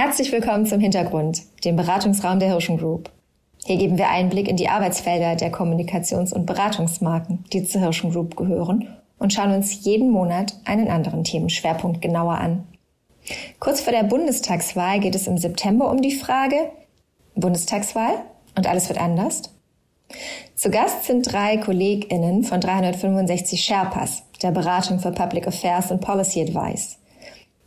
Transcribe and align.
Herzlich 0.00 0.30
willkommen 0.30 0.64
zum 0.64 0.78
Hintergrund, 0.78 1.42
dem 1.64 1.74
Beratungsraum 1.74 2.38
der 2.38 2.50
Hirschen 2.50 2.78
Group. 2.78 3.10
Hier 3.64 3.78
geben 3.78 3.98
wir 3.98 4.08
Einblick 4.08 4.46
in 4.46 4.56
die 4.56 4.68
Arbeitsfelder 4.68 5.34
der 5.34 5.52
Kommunikations- 5.52 6.32
und 6.32 6.46
Beratungsmarken, 6.46 7.44
die 7.52 7.64
zur 7.64 7.80
Hirschen 7.80 8.12
Group 8.12 8.36
gehören 8.36 8.96
und 9.18 9.32
schauen 9.32 9.52
uns 9.52 9.84
jeden 9.84 10.12
Monat 10.12 10.54
einen 10.64 10.86
anderen 10.86 11.24
Themenschwerpunkt 11.24 12.00
genauer 12.00 12.34
an. 12.34 12.64
Kurz 13.58 13.80
vor 13.80 13.92
der 13.92 14.04
Bundestagswahl 14.04 15.00
geht 15.00 15.16
es 15.16 15.26
im 15.26 15.36
September 15.36 15.90
um 15.90 16.00
die 16.00 16.14
Frage 16.14 16.70
Bundestagswahl 17.34 18.22
und 18.56 18.68
alles 18.68 18.88
wird 18.88 19.00
anders? 19.00 19.52
Zu 20.54 20.70
Gast 20.70 21.06
sind 21.06 21.32
drei 21.32 21.56
KollegInnen 21.56 22.44
von 22.44 22.60
365 22.60 23.60
Sherpas, 23.60 24.22
der 24.42 24.52
Beratung 24.52 25.00
für 25.00 25.10
Public 25.10 25.48
Affairs 25.48 25.90
und 25.90 26.00
Policy 26.00 26.42
Advice. 26.42 26.98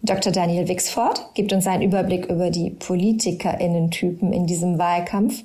Dr. 0.04 0.32
Daniel 0.32 0.68
Wixford 0.68 1.36
gibt 1.36 1.54
uns 1.54 1.68
einen 1.68 1.84
Überblick 1.84 2.26
über 2.26 2.50
die 2.50 2.72
PolitikerInnen-Typen 2.72 4.34
in 4.34 4.48
diesem 4.48 4.80
Wahlkampf. 4.80 5.44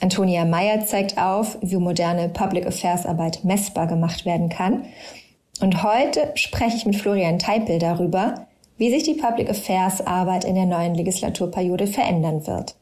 Antonia 0.00 0.46
Meyer 0.46 0.86
zeigt 0.86 1.18
auf, 1.18 1.58
wie 1.60 1.76
moderne 1.76 2.30
Public 2.30 2.66
Affairs 2.66 3.04
Arbeit 3.04 3.44
messbar 3.44 3.86
gemacht 3.86 4.24
werden 4.24 4.48
kann. 4.48 4.86
Und 5.60 5.82
heute 5.82 6.32
spreche 6.34 6.78
ich 6.78 6.86
mit 6.86 6.96
Florian 6.96 7.38
Teipel 7.38 7.78
darüber, 7.78 8.46
wie 8.78 8.90
sich 8.90 9.02
die 9.02 9.14
Public 9.14 9.50
Affairs 9.50 10.04
Arbeit 10.06 10.44
in 10.44 10.54
der 10.54 10.66
neuen 10.66 10.94
Legislaturperiode 10.94 11.86
verändern 11.86 12.46
wird. 12.46 12.76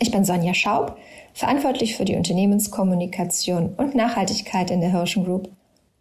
Ich 0.00 0.10
bin 0.10 0.24
Sonja 0.24 0.52
Schaub, 0.52 0.96
verantwortlich 1.32 1.96
für 1.96 2.04
die 2.04 2.16
Unternehmenskommunikation 2.16 3.74
und 3.76 3.94
Nachhaltigkeit 3.94 4.70
in 4.72 4.80
der 4.80 4.90
Hirschen 4.90 5.24
Group 5.24 5.48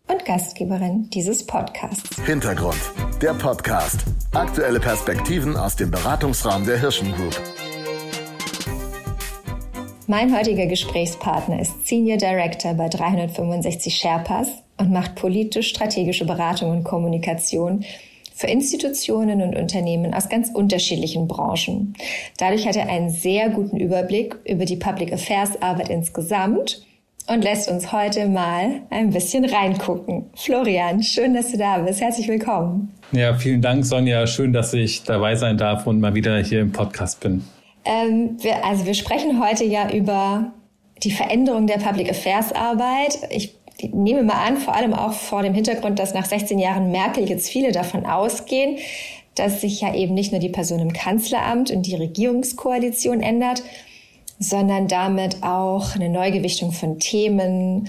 und 0.08 0.26
Gastgeberin 0.26 1.10
dieses 1.10 1.46
Podcasts. 1.46 2.22
Hintergrund, 2.26 2.80
der 3.22 3.34
Podcast. 3.34 4.00
Aktuelle 4.34 4.80
Perspektiven 4.80 5.56
aus 5.56 5.76
dem 5.76 5.92
Beratungsraum 5.92 6.66
der 6.66 6.80
Hirschen 6.80 7.14
Group. 7.14 7.40
Mein 10.08 10.36
heutiger 10.36 10.66
Gesprächspartner 10.66 11.62
ist 11.62 11.88
Senior 11.88 12.18
Director 12.18 12.74
bei 12.74 12.90
365 12.90 13.96
Sherpas 13.96 14.50
und 14.78 14.92
macht 14.92 15.16
politisch-strategische 15.16 16.26
Beratung 16.26 16.72
und 16.72 16.84
Kommunikation 16.84 17.86
für 18.34 18.48
Institutionen 18.48 19.42
und 19.42 19.56
Unternehmen 19.56 20.14
aus 20.14 20.28
ganz 20.28 20.50
unterschiedlichen 20.54 21.28
Branchen. 21.28 21.94
Dadurch 22.38 22.68
hat 22.68 22.76
er 22.76 22.90
einen 22.90 23.10
sehr 23.10 23.50
guten 23.50 23.78
Überblick 23.78 24.36
über 24.46 24.66
die 24.66 24.78
Public 24.78 25.14
Affairs 25.14 25.62
Arbeit 25.62 25.90
insgesamt 25.90 26.86
und 27.28 27.44
lässt 27.44 27.70
uns 27.70 27.92
heute 27.92 28.28
mal 28.28 28.82
ein 28.90 29.12
bisschen 29.12 29.46
reingucken. 29.46 30.26
Florian, 30.36 31.04
schön, 31.04 31.34
dass 31.34 31.52
du 31.52 31.58
da 31.58 31.80
bist. 31.80 32.02
Herzlich 32.02 32.28
willkommen. 32.28 32.94
Ja, 33.12 33.34
vielen 33.34 33.62
Dank, 33.62 33.86
Sonja. 33.86 34.26
Schön, 34.28 34.54
dass 34.54 34.74
ich 34.74 35.04
dabei 35.04 35.36
sein 35.36 35.58
darf 35.58 35.86
und 35.88 36.00
mal 36.00 36.16
wieder 36.16 36.38
hier 36.40 36.62
im 36.62 36.72
Podcast 36.72 37.20
bin. 37.20 37.44
Ähm, 37.84 38.38
wir, 38.40 38.64
also 38.64 38.86
wir 38.86 38.94
sprechen 38.94 39.44
heute 39.44 39.66
ja 39.66 39.92
über 39.92 40.54
die 41.04 41.12
Veränderung 41.12 41.68
der 41.68 41.78
Public 41.78 42.10
Affairs 42.10 42.52
Arbeit. 42.54 43.18
Ich 43.30 43.56
nehme 43.92 44.24
mal 44.24 44.46
an, 44.46 44.58
vor 44.58 44.76
allem 44.76 44.94
auch 44.94 45.14
vor 45.14 45.42
dem 45.42 45.54
Hintergrund, 45.54 46.00
dass 46.00 46.14
nach 46.14 46.26
16 46.26 46.60
Jahren 46.60 46.92
Merkel 46.92 47.28
jetzt 47.28 47.50
viele 47.50 47.72
davon 47.72 48.06
ausgehen, 48.06 48.78
dass 49.36 49.62
sich 49.62 49.82
ja 49.82 49.94
eben 49.96 50.14
nicht 50.14 50.32
nur 50.32 50.40
die 50.40 50.50
Person 50.50 50.80
im 50.80 50.94
Kanzleramt 50.94 51.72
und 51.72 51.84
die 51.84 51.96
Regierungskoalition 51.96 53.22
ändert, 53.22 53.64
sondern 54.42 54.88
damit 54.88 55.44
auch 55.44 55.96
eine 55.96 56.10
Neugewichtung 56.10 56.72
von 56.72 57.00
Themen 57.00 57.88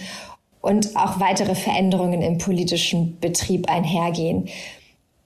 und 0.61 0.95
auch 0.95 1.19
weitere 1.19 1.55
Veränderungen 1.55 2.23
im 2.23 2.39
politischen 2.39 3.19
Betrieb 3.21 3.69
einhergehen. 3.69 4.49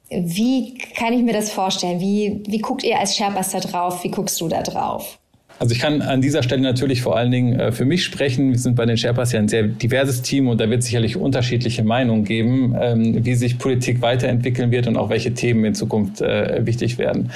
Wie 0.09 0.79
kann 0.95 1.13
ich 1.13 1.23
mir 1.23 1.33
das 1.33 1.51
vorstellen? 1.51 2.01
Wie, 2.01 2.43
wie 2.47 2.59
guckt 2.59 2.85
ihr 2.85 2.99
als 2.99 3.17
Sherpas 3.17 3.51
da 3.51 3.59
drauf? 3.59 4.05
Wie 4.05 4.11
guckst 4.11 4.41
du 4.41 4.49
da 4.49 4.63
drauf? 4.63 5.19
Also 5.59 5.75
ich 5.75 5.81
kann 5.81 6.01
an 6.03 6.21
dieser 6.21 6.43
Stelle 6.43 6.63
natürlich 6.63 7.03
vor 7.03 7.17
allen 7.17 7.33
Dingen 7.33 7.59
äh, 7.59 7.73
für 7.73 7.87
mich 7.87 8.05
sprechen. 8.05 8.53
Wir 8.53 8.59
sind 8.59 8.77
bei 8.77 8.87
den 8.87 8.97
Sherpas 8.97 9.33
ja 9.33 9.41
ein 9.41 9.49
sehr 9.49 9.65
diverses 9.65 10.23
Team 10.23 10.49
und 10.49 10.61
da 10.61 10.71
wird 10.71 10.83
sicherlich 10.83 11.17
unterschiedliche 11.17 11.83
Meinungen 11.83 12.25
geben, 12.25 12.77
ähm, 12.81 13.25
wie 13.25 13.35
sich 13.35 13.59
Politik 13.59 14.01
weiterentwickeln 14.01 14.71
wird 14.71 14.87
und 14.87 14.97
auch 14.97 15.09
welche 15.09 15.35
Themen 15.35 15.65
in 15.65 15.75
Zukunft 15.75 16.21
äh, 16.21 16.65
wichtig 16.65 16.99
werden. 16.99 17.33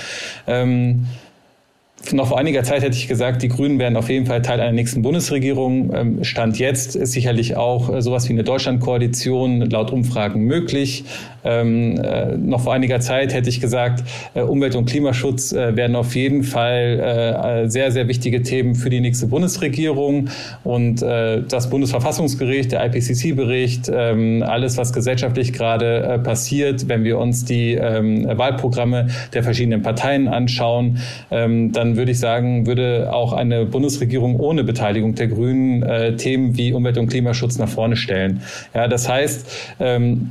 Noch 2.13 2.29
vor 2.29 2.39
einiger 2.39 2.63
Zeit 2.63 2.83
hätte 2.83 2.97
ich 2.97 3.09
gesagt, 3.09 3.43
die 3.43 3.49
Grünen 3.49 3.79
werden 3.79 3.97
auf 3.97 4.09
jeden 4.09 4.27
Fall 4.27 4.41
Teil 4.41 4.59
einer 4.59 4.73
nächsten 4.73 5.03
Bundesregierung. 5.03 5.93
Ähm, 5.95 6.25
Stand 6.25 6.59
jetzt 6.59 6.97
ist 6.97 7.13
sicherlich 7.13 7.57
auch 7.57 7.95
äh, 7.95 8.01
sowas 8.01 8.27
wie 8.29 8.33
eine 8.33 8.43
Deutschlandkoalition 8.43 9.61
laut 9.71 9.93
Umfragen 9.93 10.45
möglich. 10.45 11.05
Ähm, 11.45 11.99
äh, 11.99 12.37
noch 12.37 12.63
vor 12.63 12.73
einiger 12.73 13.01
Zeit 13.01 13.35
hätte 13.35 13.49
ich 13.49 13.61
gesagt, 13.61 14.03
äh, 14.35 14.41
Umwelt- 14.41 14.77
und 14.77 14.87
Klimaschutz 14.87 15.53
werden 15.53 15.95
auf 15.97 16.15
jeden 16.15 16.43
Fall 16.43 17.67
sehr, 17.67 17.91
sehr 17.91 18.09
wichtige 18.09 18.43
Themen 18.43 18.75
für 18.75 18.91
die 18.91 19.01
nächste 19.01 19.27
Bundesregierung. 19.27 20.29
Und 20.65 21.03
das 21.03 21.71
Bundesverfassungsgericht, 21.71 22.73
der 22.73 22.85
IPCC-Bericht, 22.85 23.91
ähm, 23.93 24.45
alles, 24.47 24.77
was 24.77 24.93
gesellschaftlich 24.93 25.53
gerade 25.53 26.21
passiert, 26.23 26.89
wenn 26.89 27.05
wir 27.05 27.19
uns 27.19 27.45
die 27.45 27.77
Wahlprogramme 27.77 29.09
der 29.33 29.43
verschiedenen 29.43 29.83
Parteien 29.83 30.29
anschauen, 30.29 30.99
ähm, 31.31 31.73
würde 31.97 32.13
ich 32.13 32.19
sagen, 32.19 32.67
würde 32.67 33.13
auch 33.13 33.33
eine 33.33 33.67
Bundesregierung 33.67 34.39
ohne 34.39 34.65
Beteiligung 34.65 35.15
der 35.15 35.29
Grünen 35.29 35.83
äh, 35.83 36.17
Themen 36.17 36.57
wie 36.57 36.73
Umwelt- 36.73 36.99
und 36.99 37.09
Klimaschutz 37.09 37.59
nach 37.59 37.69
vorne 37.69 37.97
stellen. 37.97 38.43
Ja, 38.75 38.89
das 38.89 39.09
heißt, 39.09 39.77
ähm, 39.81 40.31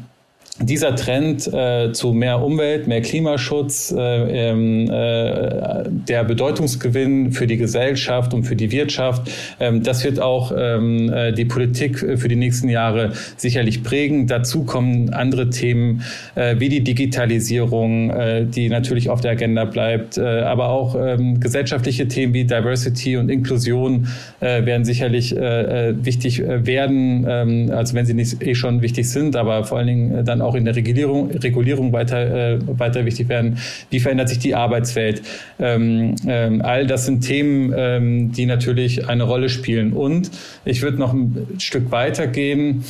dieser 0.61 0.95
Trend 0.95 1.51
äh, 1.53 1.91
zu 1.93 2.11
mehr 2.11 2.41
Umwelt, 2.41 2.87
mehr 2.87 3.01
Klimaschutz, 3.01 3.93
äh, 3.95 4.49
ähm, 4.49 4.89
äh, 4.89 5.83
der 5.89 6.23
Bedeutungsgewinn 6.25 7.31
für 7.31 7.47
die 7.47 7.57
Gesellschaft 7.57 8.33
und 8.33 8.43
für 8.43 8.55
die 8.55 8.71
Wirtschaft, 8.71 9.31
ähm, 9.59 9.83
das 9.83 10.03
wird 10.03 10.19
auch 10.19 10.51
ähm, 10.55 11.11
äh, 11.11 11.31
die 11.31 11.45
Politik 11.45 11.99
für 11.99 12.27
die 12.27 12.35
nächsten 12.35 12.69
Jahre 12.69 13.13
sicherlich 13.37 13.83
prägen. 13.83 14.27
Dazu 14.27 14.63
kommen 14.63 15.13
andere 15.13 15.49
Themen 15.49 16.03
äh, 16.35 16.55
wie 16.59 16.67
die 16.67 16.83
Digitalisierung, 16.83 18.09
äh, 18.09 18.45
die 18.45 18.69
natürlich 18.69 19.09
auf 19.09 19.21
der 19.21 19.31
Agenda 19.31 19.65
bleibt, 19.65 20.17
aber 20.19 20.69
auch 20.69 20.97
gesellschaftliche 21.39 22.07
Themen 22.07 22.33
wie 22.33 22.43
Diversity 22.43 23.17
und 23.17 23.29
Inklusion 23.29 24.07
werden 24.39 24.85
sicherlich 24.85 25.35
wichtig 25.35 26.41
werden, 26.41 27.71
also 27.71 27.93
wenn 27.93 28.05
sie 28.05 28.13
nicht 28.13 28.41
eh 28.41 28.55
schon 28.55 28.81
wichtig 28.81 29.09
sind, 29.09 29.35
aber 29.35 29.63
vor 29.63 29.77
allen 29.77 29.87
Dingen 29.87 30.25
dann 30.25 30.41
auch 30.41 30.48
auch 30.49 30.55
in 30.55 30.65
der 30.65 30.75
Regulierung, 30.75 31.29
Regulierung 31.31 31.93
weiter, 31.93 32.53
äh, 32.53 32.59
weiter 32.79 33.05
wichtig 33.05 33.29
werden. 33.29 33.59
Wie 33.91 33.99
verändert 33.99 34.29
sich 34.29 34.39
die 34.39 34.55
Arbeitswelt? 34.55 35.21
Ähm, 35.59 36.15
ähm, 36.27 36.61
all 36.63 36.87
das 36.87 37.05
sind 37.05 37.21
Themen, 37.21 37.71
ähm, 37.77 38.31
die 38.31 38.47
natürlich 38.47 39.07
eine 39.07 39.23
Rolle 39.23 39.49
spielen. 39.49 39.93
Und 39.93 40.31
ich 40.65 40.81
würde 40.81 40.97
noch 40.97 41.13
ein 41.13 41.47
Stück 41.59 41.91
weiter 41.91 42.25
gehen. 42.25 42.83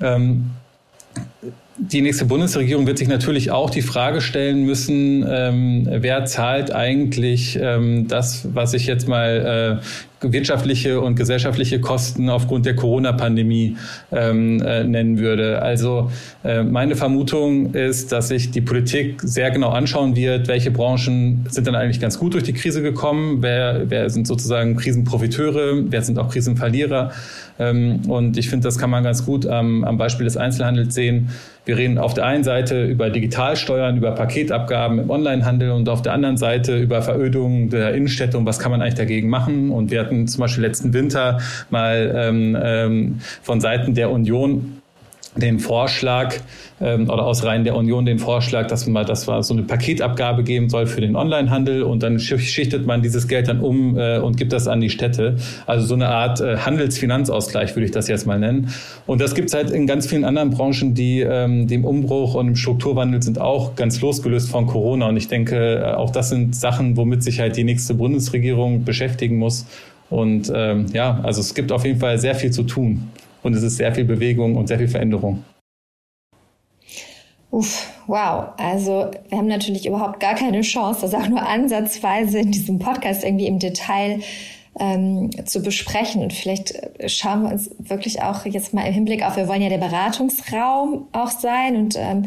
Ähm, 0.00 0.50
die 1.78 2.00
nächste 2.00 2.24
Bundesregierung 2.24 2.86
wird 2.86 2.98
sich 2.98 3.08
natürlich 3.08 3.50
auch 3.50 3.68
die 3.68 3.82
Frage 3.82 4.20
stellen 4.22 4.64
müssen, 4.64 5.26
ähm, 5.28 5.86
wer 5.90 6.24
zahlt 6.24 6.72
eigentlich 6.72 7.58
ähm, 7.60 8.08
das, 8.08 8.48
was 8.54 8.72
ich 8.72 8.86
jetzt 8.86 9.08
mal 9.08 9.80
äh, 9.82 9.86
wirtschaftliche 10.20 11.00
und 11.00 11.14
gesellschaftliche 11.14 11.80
Kosten 11.80 12.30
aufgrund 12.30 12.64
der 12.64 12.74
Corona-Pandemie 12.74 13.76
ähm, 14.12 14.62
äh, 14.62 14.84
nennen 14.84 15.18
würde. 15.18 15.60
Also 15.60 16.10
äh, 16.42 16.62
meine 16.62 16.96
Vermutung 16.96 17.74
ist, 17.74 18.12
dass 18.12 18.28
sich 18.28 18.50
die 18.50 18.62
Politik 18.62 19.20
sehr 19.22 19.50
genau 19.50 19.70
anschauen 19.70 20.16
wird, 20.16 20.48
welche 20.48 20.70
Branchen 20.70 21.44
sind 21.50 21.66
dann 21.66 21.74
eigentlich 21.74 22.00
ganz 22.00 22.18
gut 22.18 22.34
durch 22.34 22.44
die 22.44 22.54
Krise 22.54 22.82
gekommen, 22.82 23.42
wer, 23.42 23.90
wer 23.90 24.08
sind 24.08 24.26
sozusagen 24.26 24.76
Krisenprofiteure, 24.76 25.84
wer 25.90 26.02
sind 26.02 26.18
auch 26.18 26.30
Krisenverlierer. 26.30 27.12
Ähm, 27.58 28.00
und 28.08 28.38
ich 28.38 28.48
finde, 28.48 28.64
das 28.64 28.78
kann 28.78 28.90
man 28.90 29.04
ganz 29.04 29.24
gut 29.24 29.46
am, 29.46 29.84
am 29.84 29.98
Beispiel 29.98 30.24
des 30.24 30.36
Einzelhandels 30.36 30.94
sehen. 30.94 31.28
Wir 31.66 31.76
reden 31.76 31.98
auf 31.98 32.14
der 32.14 32.24
einen 32.26 32.44
Seite 32.44 32.84
über 32.84 33.10
Digitalsteuern, 33.10 33.96
über 33.96 34.12
Paketabgaben 34.12 35.00
im 35.00 35.10
Onlinehandel 35.10 35.72
und 35.72 35.88
auf 35.88 36.00
der 36.00 36.12
anderen 36.12 36.36
Seite 36.36 36.78
über 36.78 37.02
Verödung 37.02 37.70
der 37.70 37.92
Innenstädte 37.92 38.38
und 38.38 38.46
was 38.46 38.60
kann 38.60 38.70
man 38.70 38.80
eigentlich 38.80 38.94
dagegen 38.94 39.28
machen. 39.28 39.70
Und 39.70 39.90
wir 39.90 39.98
hatten 39.98 40.28
zum 40.28 40.42
Beispiel 40.42 40.62
letzten 40.62 40.92
Winter 40.92 41.40
mal 41.68 42.14
ähm, 42.16 42.56
ähm, 42.62 43.18
von 43.42 43.60
Seiten 43.60 43.94
der 43.94 44.12
Union 44.12 44.75
den 45.36 45.58
Vorschlag 45.58 46.34
ähm, 46.80 47.08
oder 47.08 47.24
aus 47.24 47.44
Reihen 47.44 47.64
der 47.64 47.76
Union 47.76 48.04
den 48.06 48.18
Vorschlag, 48.18 48.66
dass 48.66 48.86
man 48.86 49.06
das 49.06 49.26
war 49.26 49.42
so 49.42 49.54
eine 49.54 49.62
Paketabgabe 49.62 50.42
geben 50.42 50.68
soll 50.68 50.86
für 50.86 51.00
den 51.00 51.16
Onlinehandel 51.16 51.82
und 51.82 52.02
dann 52.02 52.18
schichtet 52.18 52.86
man 52.86 53.02
dieses 53.02 53.28
Geld 53.28 53.48
dann 53.48 53.60
um 53.60 53.98
äh, 53.98 54.18
und 54.18 54.36
gibt 54.36 54.52
das 54.52 54.68
an 54.68 54.80
die 54.80 54.90
Städte. 54.90 55.36
Also 55.66 55.86
so 55.86 55.94
eine 55.94 56.08
Art 56.08 56.40
äh, 56.40 56.58
Handelsfinanzausgleich 56.58 57.74
würde 57.74 57.86
ich 57.86 57.90
das 57.90 58.08
jetzt 58.08 58.26
mal 58.26 58.38
nennen. 58.38 58.68
Und 59.06 59.20
das 59.20 59.34
gibt 59.34 59.48
es 59.48 59.54
halt 59.54 59.70
in 59.70 59.86
ganz 59.86 60.06
vielen 60.06 60.24
anderen 60.24 60.50
Branchen, 60.50 60.94
die 60.94 61.20
ähm, 61.20 61.66
dem 61.66 61.84
Umbruch 61.84 62.34
und 62.34 62.46
dem 62.46 62.56
Strukturwandel 62.56 63.22
sind 63.22 63.40
auch 63.40 63.74
ganz 63.74 64.00
losgelöst 64.00 64.50
von 64.50 64.66
Corona. 64.66 65.08
Und 65.08 65.16
ich 65.16 65.28
denke, 65.28 65.78
äh, 65.78 65.94
auch 65.94 66.10
das 66.10 66.30
sind 66.30 66.54
Sachen, 66.54 66.96
womit 66.96 67.22
sich 67.22 67.40
halt 67.40 67.56
die 67.56 67.64
nächste 67.64 67.94
Bundesregierung 67.94 68.84
beschäftigen 68.84 69.36
muss. 69.36 69.66
Und 70.08 70.52
ähm, 70.54 70.86
ja, 70.92 71.20
also 71.22 71.40
es 71.40 71.54
gibt 71.54 71.72
auf 71.72 71.84
jeden 71.84 71.98
Fall 71.98 72.18
sehr 72.18 72.34
viel 72.34 72.52
zu 72.52 72.62
tun 72.62 73.08
und 73.42 73.54
es 73.54 73.62
ist 73.62 73.76
sehr 73.76 73.94
viel 73.94 74.04
Bewegung 74.04 74.56
und 74.56 74.68
sehr 74.68 74.78
viel 74.78 74.88
Veränderung. 74.88 75.44
Uff, 77.50 77.90
wow. 78.06 78.48
Also 78.58 79.10
wir 79.28 79.38
haben 79.38 79.46
natürlich 79.46 79.86
überhaupt 79.86 80.20
gar 80.20 80.34
keine 80.34 80.60
Chance, 80.62 81.02
das 81.02 81.14
auch 81.14 81.28
nur 81.28 81.46
ansatzweise 81.46 82.38
in 82.38 82.50
diesem 82.50 82.78
Podcast 82.78 83.24
irgendwie 83.24 83.46
im 83.46 83.58
Detail 83.58 84.20
ähm, 84.78 85.30
zu 85.46 85.62
besprechen. 85.62 86.22
Und 86.22 86.32
vielleicht 86.32 86.74
schauen 87.06 87.44
wir 87.44 87.52
uns 87.52 87.70
wirklich 87.78 88.22
auch 88.22 88.44
jetzt 88.44 88.74
mal 88.74 88.86
im 88.86 88.92
Hinblick 88.92 89.24
auf, 89.24 89.36
wir 89.36 89.48
wollen 89.48 89.62
ja 89.62 89.68
der 89.68 89.78
Beratungsraum 89.78 91.06
auch 91.12 91.30
sein 91.30 91.76
und 91.76 91.96
ähm, 91.96 92.26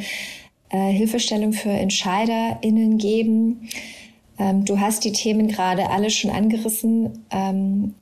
äh, 0.69 0.91
Hilfestellung 0.91 1.53
für 1.53 1.69
EntscheiderInnen 1.69 2.97
geben. 2.97 3.69
Ähm, 4.39 4.65
du 4.65 4.79
hast 4.79 5.03
die 5.03 5.11
Themen 5.11 5.47
gerade 5.47 5.89
alle 5.89 6.09
schon 6.09 6.31
angerissen. 6.31 7.25
Ähm, 7.29 7.93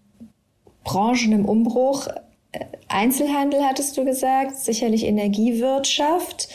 Branchen 0.83 1.33
im 1.33 1.45
Umbruch, 1.45 2.07
Einzelhandel 2.88 3.63
hattest 3.63 3.98
du 3.98 4.06
gesagt, 4.06 4.56
sicherlich 4.57 5.06
Energiewirtschaft. 5.06 6.50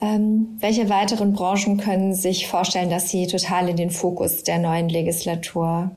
Ähm, 0.00 0.56
welche 0.58 0.88
weiteren 0.88 1.32
Branchen 1.32 1.78
können 1.78 2.14
sich 2.14 2.48
vorstellen, 2.48 2.90
dass 2.90 3.10
sie 3.10 3.26
total 3.26 3.68
in 3.68 3.76
den 3.76 3.90
Fokus 3.90 4.42
der 4.42 4.58
neuen 4.58 4.88
Legislatur 4.88 5.90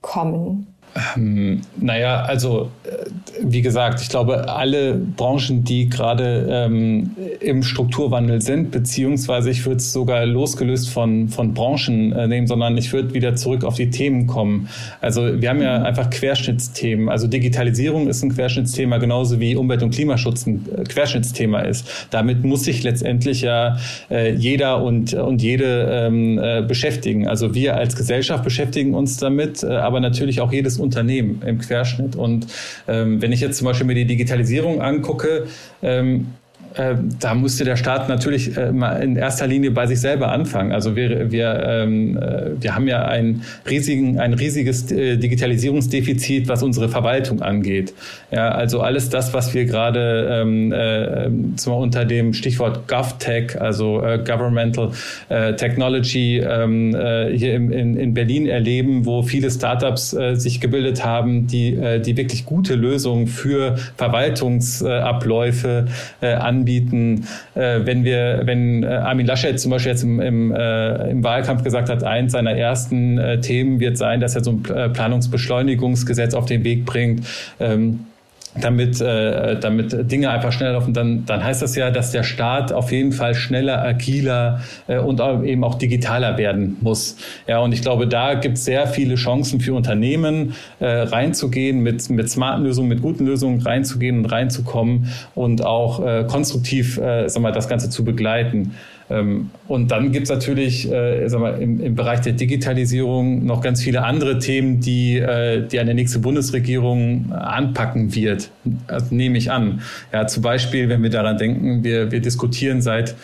kommen? 0.00 0.69
Ähm, 1.16 1.60
naja, 1.76 2.22
also 2.22 2.70
äh, 2.84 3.06
wie 3.42 3.62
gesagt, 3.62 4.00
ich 4.02 4.08
glaube, 4.08 4.48
alle 4.48 4.94
Branchen, 4.94 5.62
die 5.62 5.88
gerade 5.88 6.46
ähm, 6.50 7.10
im 7.40 7.62
Strukturwandel 7.62 8.42
sind, 8.42 8.70
beziehungsweise 8.70 9.50
ich 9.50 9.64
würde 9.64 9.76
es 9.76 9.92
sogar 9.92 10.26
losgelöst 10.26 10.90
von, 10.90 11.28
von 11.28 11.54
Branchen 11.54 12.12
äh, 12.12 12.26
nehmen, 12.26 12.46
sondern 12.46 12.76
ich 12.76 12.92
würde 12.92 13.14
wieder 13.14 13.36
zurück 13.36 13.64
auf 13.64 13.76
die 13.76 13.90
Themen 13.90 14.26
kommen. 14.26 14.68
Also 15.00 15.40
wir 15.40 15.48
haben 15.48 15.62
ja 15.62 15.82
einfach 15.82 16.10
Querschnittsthemen. 16.10 17.08
Also 17.08 17.28
Digitalisierung 17.28 18.08
ist 18.08 18.22
ein 18.22 18.34
Querschnittsthema, 18.34 18.98
genauso 18.98 19.38
wie 19.38 19.54
Umwelt- 19.54 19.82
und 19.82 19.94
Klimaschutz 19.94 20.46
ein 20.46 20.66
äh, 20.76 20.82
Querschnittsthema 20.84 21.60
ist. 21.60 22.08
Damit 22.10 22.44
muss 22.44 22.64
sich 22.64 22.82
letztendlich 22.82 23.42
ja 23.42 23.76
äh, 24.10 24.34
jeder 24.34 24.82
und, 24.82 25.14
und 25.14 25.40
jede 25.40 25.88
ähm, 25.90 26.38
äh, 26.42 26.62
beschäftigen. 26.62 27.28
Also 27.28 27.54
wir 27.54 27.76
als 27.76 27.94
Gesellschaft 27.94 28.42
beschäftigen 28.42 28.94
uns 28.94 29.18
damit, 29.18 29.62
äh, 29.62 29.68
aber 29.68 30.00
natürlich 30.00 30.40
auch 30.40 30.52
jedes 30.52 30.79
Unternehmen 30.80 31.42
im 31.46 31.58
Querschnitt. 31.58 32.16
Und 32.16 32.46
ähm, 32.88 33.22
wenn 33.22 33.32
ich 33.32 33.40
jetzt 33.40 33.58
zum 33.58 33.66
Beispiel 33.66 33.86
mir 33.86 33.94
die 33.94 34.06
Digitalisierung 34.06 34.80
angucke, 34.80 35.46
ähm, 35.82 36.28
äh, 36.74 36.94
da 37.18 37.34
musste 37.34 37.64
der 37.64 37.76
Staat 37.76 38.08
natürlich 38.08 38.56
äh, 38.56 38.72
mal 38.72 39.02
in 39.02 39.16
erster 39.16 39.46
Linie 39.46 39.70
bei 39.72 39.86
sich 39.86 40.00
selber 40.00 40.30
anfangen. 40.30 40.72
Also 40.72 40.94
wir, 40.94 41.30
wir, 41.32 41.62
ähm, 41.64 42.16
äh, 42.16 42.50
wir 42.60 42.74
haben 42.74 42.86
ja 42.86 43.04
ein, 43.06 43.42
riesigen, 43.68 44.18
ein 44.18 44.34
riesiges 44.34 44.90
äh, 44.92 45.16
Digitalisierungsdefizit, 45.16 46.48
was 46.48 46.62
unsere 46.62 46.88
Verwaltung 46.88 47.42
angeht. 47.42 47.92
Ja, 48.30 48.50
also 48.50 48.80
alles 48.80 49.08
das, 49.08 49.34
was 49.34 49.52
wir 49.54 49.64
gerade 49.64 50.42
ähm, 50.42 50.72
äh, 50.72 51.56
zum, 51.56 51.74
unter 51.74 52.04
dem 52.04 52.32
Stichwort 52.32 52.86
GovTech, 52.86 53.60
also 53.60 54.02
äh, 54.02 54.22
Governmental 54.24 54.92
äh, 55.28 55.54
Technology, 55.54 56.38
ähm, 56.38 56.94
äh, 56.94 57.36
hier 57.36 57.54
im, 57.54 57.72
in, 57.72 57.96
in 57.96 58.14
Berlin 58.14 58.46
erleben, 58.46 59.06
wo 59.06 59.22
viele 59.22 59.50
Startups 59.50 60.12
äh, 60.12 60.36
sich 60.36 60.60
gebildet 60.60 61.04
haben, 61.04 61.48
die, 61.48 61.74
äh, 61.74 62.00
die 62.00 62.16
wirklich 62.16 62.44
gute 62.44 62.76
Lösungen 62.76 63.26
für 63.26 63.76
Verwaltungsabläufe 63.96 65.86
äh, 66.20 66.32
an 66.34 66.59
anbieten. 66.60 67.26
Äh, 67.54 67.80
wenn 67.84 68.04
wir, 68.04 68.42
wenn 68.44 68.82
äh, 68.82 68.86
Armin 68.86 69.26
Laschet 69.26 69.58
zum 69.58 69.70
Beispiel 69.70 69.92
jetzt 69.92 70.02
im, 70.02 70.20
im, 70.20 70.52
äh, 70.54 71.10
im 71.10 71.24
Wahlkampf 71.24 71.64
gesagt 71.64 71.88
hat, 71.88 72.04
eins 72.04 72.32
seiner 72.32 72.52
ersten 72.52 73.18
äh, 73.18 73.40
Themen 73.40 73.80
wird 73.80 73.96
sein, 73.96 74.20
dass 74.20 74.34
er 74.34 74.44
so 74.44 74.52
ein 74.52 74.64
äh, 74.74 74.88
Planungsbeschleunigungsgesetz 74.90 76.34
auf 76.34 76.46
den 76.46 76.64
Weg 76.64 76.84
bringt. 76.84 77.26
Ähm, 77.58 78.00
damit, 78.58 79.00
äh, 79.00 79.58
damit 79.60 80.10
Dinge 80.10 80.30
einfach 80.30 80.52
schneller 80.52 80.72
laufen, 80.72 80.92
dann, 80.92 81.24
dann 81.24 81.44
heißt 81.44 81.62
das 81.62 81.76
ja, 81.76 81.90
dass 81.90 82.10
der 82.10 82.22
Staat 82.22 82.72
auf 82.72 82.90
jeden 82.90 83.12
Fall 83.12 83.34
schneller, 83.34 83.82
agiler 83.82 84.60
äh, 84.88 84.98
und 84.98 85.20
eben 85.44 85.62
auch 85.62 85.76
digitaler 85.76 86.36
werden 86.36 86.76
muss. 86.80 87.16
Ja, 87.46 87.58
und 87.60 87.72
ich 87.72 87.82
glaube, 87.82 88.08
da 88.08 88.34
gibt 88.34 88.58
es 88.58 88.64
sehr 88.64 88.86
viele 88.86 89.14
Chancen 89.14 89.60
für 89.60 89.74
Unternehmen, 89.74 90.54
äh, 90.80 90.86
reinzugehen, 90.86 91.80
mit, 91.80 92.08
mit 92.10 92.28
smarten 92.28 92.64
Lösungen, 92.64 92.88
mit 92.88 93.02
guten 93.02 93.26
Lösungen 93.26 93.60
reinzugehen 93.62 94.18
und 94.18 94.26
reinzukommen 94.26 95.12
und 95.34 95.64
auch 95.64 96.04
äh, 96.04 96.24
konstruktiv 96.24 96.98
äh, 96.98 97.28
sag 97.28 97.42
mal, 97.42 97.52
das 97.52 97.68
Ganze 97.68 97.88
zu 97.90 98.04
begleiten. 98.04 98.74
Ähm, 99.10 99.50
und 99.66 99.90
dann 99.90 100.12
gibt 100.12 100.24
es 100.24 100.30
natürlich 100.30 100.90
äh, 100.90 101.26
sag 101.28 101.40
mal, 101.40 101.60
im, 101.60 101.80
im, 101.80 101.94
Bereich 101.96 102.20
der 102.20 102.32
Digitalisierung 102.32 103.44
noch 103.44 103.60
ganz 103.60 103.82
viele 103.82 104.04
andere 104.04 104.38
Themen, 104.38 104.80
die, 104.80 105.18
äh, 105.18 105.66
die 105.66 105.80
eine 105.80 105.94
nächste 105.94 106.20
Bundesregierung 106.20 107.32
anpacken 107.32 108.14
wird. 108.14 108.50
Also 108.86 109.12
nehme 109.14 109.36
ich 109.36 109.50
an. 109.50 109.82
Ja, 110.12 110.28
zum 110.28 110.44
Beispiel, 110.44 110.88
wenn 110.88 111.02
wir 111.02 111.10
daran 111.10 111.38
denken, 111.38 111.82
wir, 111.82 112.12
wir 112.12 112.20
diskutieren 112.20 112.82
seit 112.82 113.16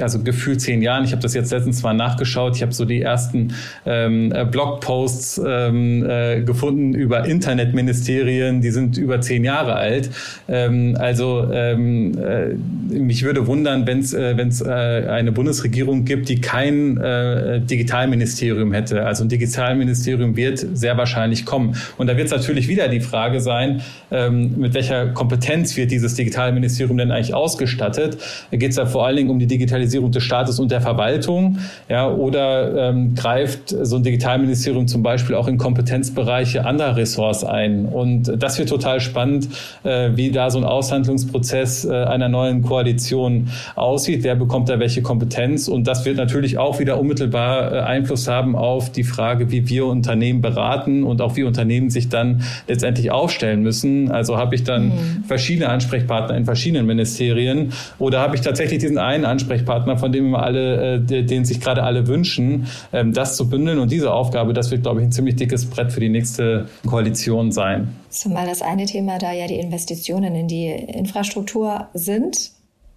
also 0.00 0.22
gefühlt 0.22 0.60
zehn 0.60 0.82
Jahren. 0.82 1.04
Ich 1.04 1.12
habe 1.12 1.22
das 1.22 1.34
jetzt 1.34 1.50
letztens 1.50 1.82
mal 1.82 1.94
nachgeschaut. 1.94 2.56
Ich 2.56 2.62
habe 2.62 2.72
so 2.72 2.84
die 2.84 3.02
ersten 3.02 3.54
ähm, 3.84 4.32
äh, 4.32 4.44
Blogposts 4.44 5.40
ähm, 5.44 6.04
äh, 6.08 6.42
gefunden 6.42 6.94
über 6.94 7.26
Internetministerien, 7.26 8.60
die 8.60 8.70
sind 8.70 8.98
über 8.98 9.20
zehn 9.20 9.44
Jahre 9.44 9.74
alt. 9.74 10.10
Ähm, 10.48 10.96
also 10.98 11.48
ähm, 11.52 12.12
äh, 12.18 12.54
mich 12.94 13.22
würde 13.22 13.46
wundern, 13.46 13.86
wenn 13.86 14.00
es 14.00 14.14
äh, 14.14 14.36
wenn's, 14.36 14.60
äh, 14.60 14.66
eine 14.66 15.32
Bundesregierung 15.32 16.04
gibt, 16.04 16.28
die 16.28 16.40
kein 16.40 16.96
äh, 16.98 17.60
Digitalministerium 17.60 18.72
hätte. 18.72 19.04
Also 19.04 19.24
ein 19.24 19.28
Digitalministerium 19.28 20.36
wird 20.36 20.64
sehr 20.74 20.96
wahrscheinlich 20.96 21.44
kommen. 21.44 21.76
Und 21.96 22.08
da 22.08 22.16
wird 22.16 22.26
es 22.26 22.32
natürlich 22.32 22.68
wieder 22.68 22.88
die 22.88 23.00
Frage 23.00 23.40
sein, 23.40 23.82
ähm, 24.10 24.54
mit 24.58 24.74
welcher 24.74 25.08
Kompetenz 25.08 25.76
wird 25.76 25.90
dieses 25.90 26.14
Digitalministerium 26.14 26.96
denn 26.98 27.10
eigentlich 27.10 27.34
ausgestattet? 27.34 28.18
Da 28.50 28.56
geht 28.56 28.70
es 28.70 28.76
ja 28.76 28.86
vor 28.86 29.06
allen 29.06 29.16
Dingen 29.16 29.30
um 29.30 29.38
die 29.38 29.46
Digitalisierung 29.46 29.85
Digitalisierung 29.86 30.10
des 30.10 30.22
Staates 30.22 30.58
und 30.58 30.70
der 30.70 30.80
Verwaltung, 30.80 31.58
ja, 31.88 32.08
oder 32.08 32.90
ähm, 32.90 33.14
greift 33.14 33.70
so 33.82 33.96
ein 33.96 34.02
Digitalministerium 34.02 34.86
zum 34.88 35.02
Beispiel 35.02 35.34
auch 35.34 35.48
in 35.48 35.58
Kompetenzbereiche 35.58 36.64
anderer 36.64 36.96
Ressorts 36.96 37.44
ein. 37.44 37.86
Und 37.86 38.32
das 38.38 38.58
wird 38.58 38.68
total 38.68 39.00
spannend, 39.00 39.48
äh, 39.84 40.10
wie 40.14 40.30
da 40.30 40.50
so 40.50 40.58
ein 40.58 40.64
Aushandlungsprozess 40.64 41.84
äh, 41.84 41.92
einer 41.92 42.28
neuen 42.28 42.62
Koalition 42.62 43.48
aussieht. 43.74 44.24
Wer 44.24 44.34
bekommt 44.34 44.68
da 44.68 44.78
welche 44.78 45.02
Kompetenz? 45.02 45.68
Und 45.68 45.86
das 45.86 46.04
wird 46.04 46.16
natürlich 46.16 46.58
auch 46.58 46.78
wieder 46.78 46.98
unmittelbar 46.98 47.72
äh, 47.72 47.80
Einfluss 47.80 48.28
haben 48.28 48.56
auf 48.56 48.90
die 48.90 49.04
Frage, 49.04 49.50
wie 49.50 49.68
wir 49.68 49.86
Unternehmen 49.86 50.40
beraten 50.40 51.04
und 51.04 51.20
auch 51.20 51.36
wie 51.36 51.44
Unternehmen 51.44 51.90
sich 51.90 52.08
dann 52.08 52.42
letztendlich 52.68 53.10
aufstellen 53.10 53.62
müssen. 53.62 54.10
Also 54.10 54.36
habe 54.36 54.54
ich 54.54 54.64
dann 54.64 54.86
mhm. 54.86 55.24
verschiedene 55.26 55.68
Ansprechpartner 55.68 56.36
in 56.36 56.44
verschiedenen 56.44 56.86
Ministerien 56.86 57.72
oder 57.98 58.20
habe 58.20 58.34
ich 58.34 58.42
tatsächlich 58.42 58.80
diesen 58.80 58.98
einen 58.98 59.24
Ansprechpartner 59.24 59.75
Ansprechpartner, 59.76 59.98
von 59.98 60.12
dem 60.12 60.30
wir 60.30 60.42
alle, 60.42 60.96
äh, 60.96 61.22
den 61.22 61.44
sich 61.44 61.60
gerade 61.60 61.82
alle 61.82 62.06
wünschen, 62.06 62.66
ähm, 62.92 63.12
das 63.12 63.36
zu 63.36 63.48
bündeln. 63.48 63.78
Und 63.78 63.92
diese 63.92 64.12
Aufgabe, 64.12 64.52
das 64.52 64.70
wird, 64.70 64.82
glaube 64.82 65.00
ich, 65.00 65.06
ein 65.06 65.12
ziemlich 65.12 65.36
dickes 65.36 65.68
Brett 65.68 65.92
für 65.92 66.00
die 66.00 66.08
nächste 66.08 66.68
Koalition 66.86 67.52
sein. 67.52 67.94
Zumal 68.08 68.46
das 68.46 68.62
eine 68.62 68.86
Thema 68.86 69.18
da 69.18 69.32
ja 69.32 69.46
die 69.46 69.58
Investitionen 69.58 70.34
in 70.34 70.48
die 70.48 70.68
Infrastruktur 70.68 71.88
sind. 71.94 72.52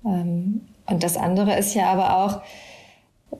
Ähm, 0.05 0.62
und 0.86 1.03
das 1.03 1.17
andere 1.17 1.57
ist 1.57 1.75
ja 1.75 1.91
aber 1.91 2.17
auch, 2.17 2.41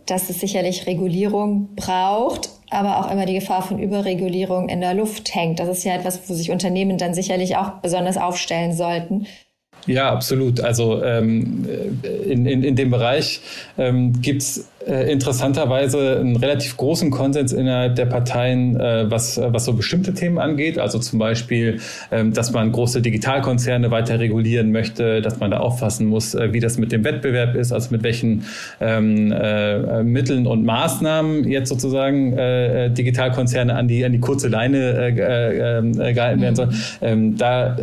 dass 0.06 0.30
es 0.30 0.40
sicherlich 0.40 0.86
Regulierung 0.86 1.70
braucht, 1.76 2.50
aber 2.70 3.00
auch 3.00 3.12
immer 3.12 3.26
die 3.26 3.34
Gefahr 3.34 3.64
von 3.64 3.80
Überregulierung 3.80 4.70
in 4.70 4.82
der 4.82 4.94
Luft 4.94 5.34
hängt. 5.34 5.60
Das 5.60 5.68
ist 5.68 5.84
ja 5.84 5.96
etwas, 5.96 6.30
wo 6.30 6.36
sich 6.36 6.52
Unternehmen 6.52 7.00
dann 7.00 7.16
sicherlich 7.16 7.58
auch 7.58 7.82
besonders 7.82 8.18
aufstellen 8.18 8.74
sollten. 8.74 9.26
Ja, 9.90 10.12
absolut. 10.12 10.60
Also 10.62 11.04
ähm, 11.04 11.68
in, 12.04 12.46
in, 12.46 12.64
in 12.64 12.76
dem 12.76 12.92
Bereich 12.92 13.42
ähm, 13.76 14.22
gibt 14.22 14.44
es 14.44 14.70
äh, 14.88 15.12
interessanterweise 15.12 16.20
einen 16.20 16.38
relativ 16.38 16.78
großen 16.78 17.12
Konsens 17.12 17.52
innerhalb 17.52 17.96
der 17.96 18.06
Parteien, 18.06 18.80
äh, 18.80 19.12
was, 19.12 19.38
was 19.38 19.66
so 19.66 19.74
bestimmte 19.74 20.14
Themen 20.14 20.40
angeht. 20.40 20.80
Also 20.80 21.00
zum 21.00 21.20
Beispiel, 21.20 21.82
ähm, 22.12 22.34
dass 22.34 22.54
man 22.54 22.72
große 22.72 23.02
Digitalkonzerne 23.02 23.92
weiter 23.92 24.20
regulieren 24.20 24.72
möchte, 24.72 25.22
dass 25.22 25.40
man 25.40 25.52
da 25.52 25.58
auffassen 25.58 26.08
muss, 26.08 26.34
äh, 26.34 26.54
wie 26.54 26.62
das 26.62 26.78
mit 26.78 26.94
dem 26.94 27.04
Wettbewerb 27.04 27.56
ist, 27.56 27.74
also 27.74 27.90
mit 27.92 28.04
welchen 28.04 28.46
ähm, 28.80 29.34
äh, 29.34 30.02
Mitteln 30.04 30.48
und 30.48 30.64
Maßnahmen 30.64 31.44
jetzt 31.46 31.68
sozusagen 31.68 32.38
äh, 32.38 32.90
Digitalkonzerne 32.90 33.76
an 33.76 33.90
die, 33.90 34.06
an 34.06 34.14
die 34.14 34.20
kurze 34.20 34.48
Leine 34.48 35.08
äh, 35.08 36.14
gehalten 36.14 36.42
werden 36.42 36.56
sollen. 36.56 36.74
Ähm, 37.02 37.38
da 37.38 37.78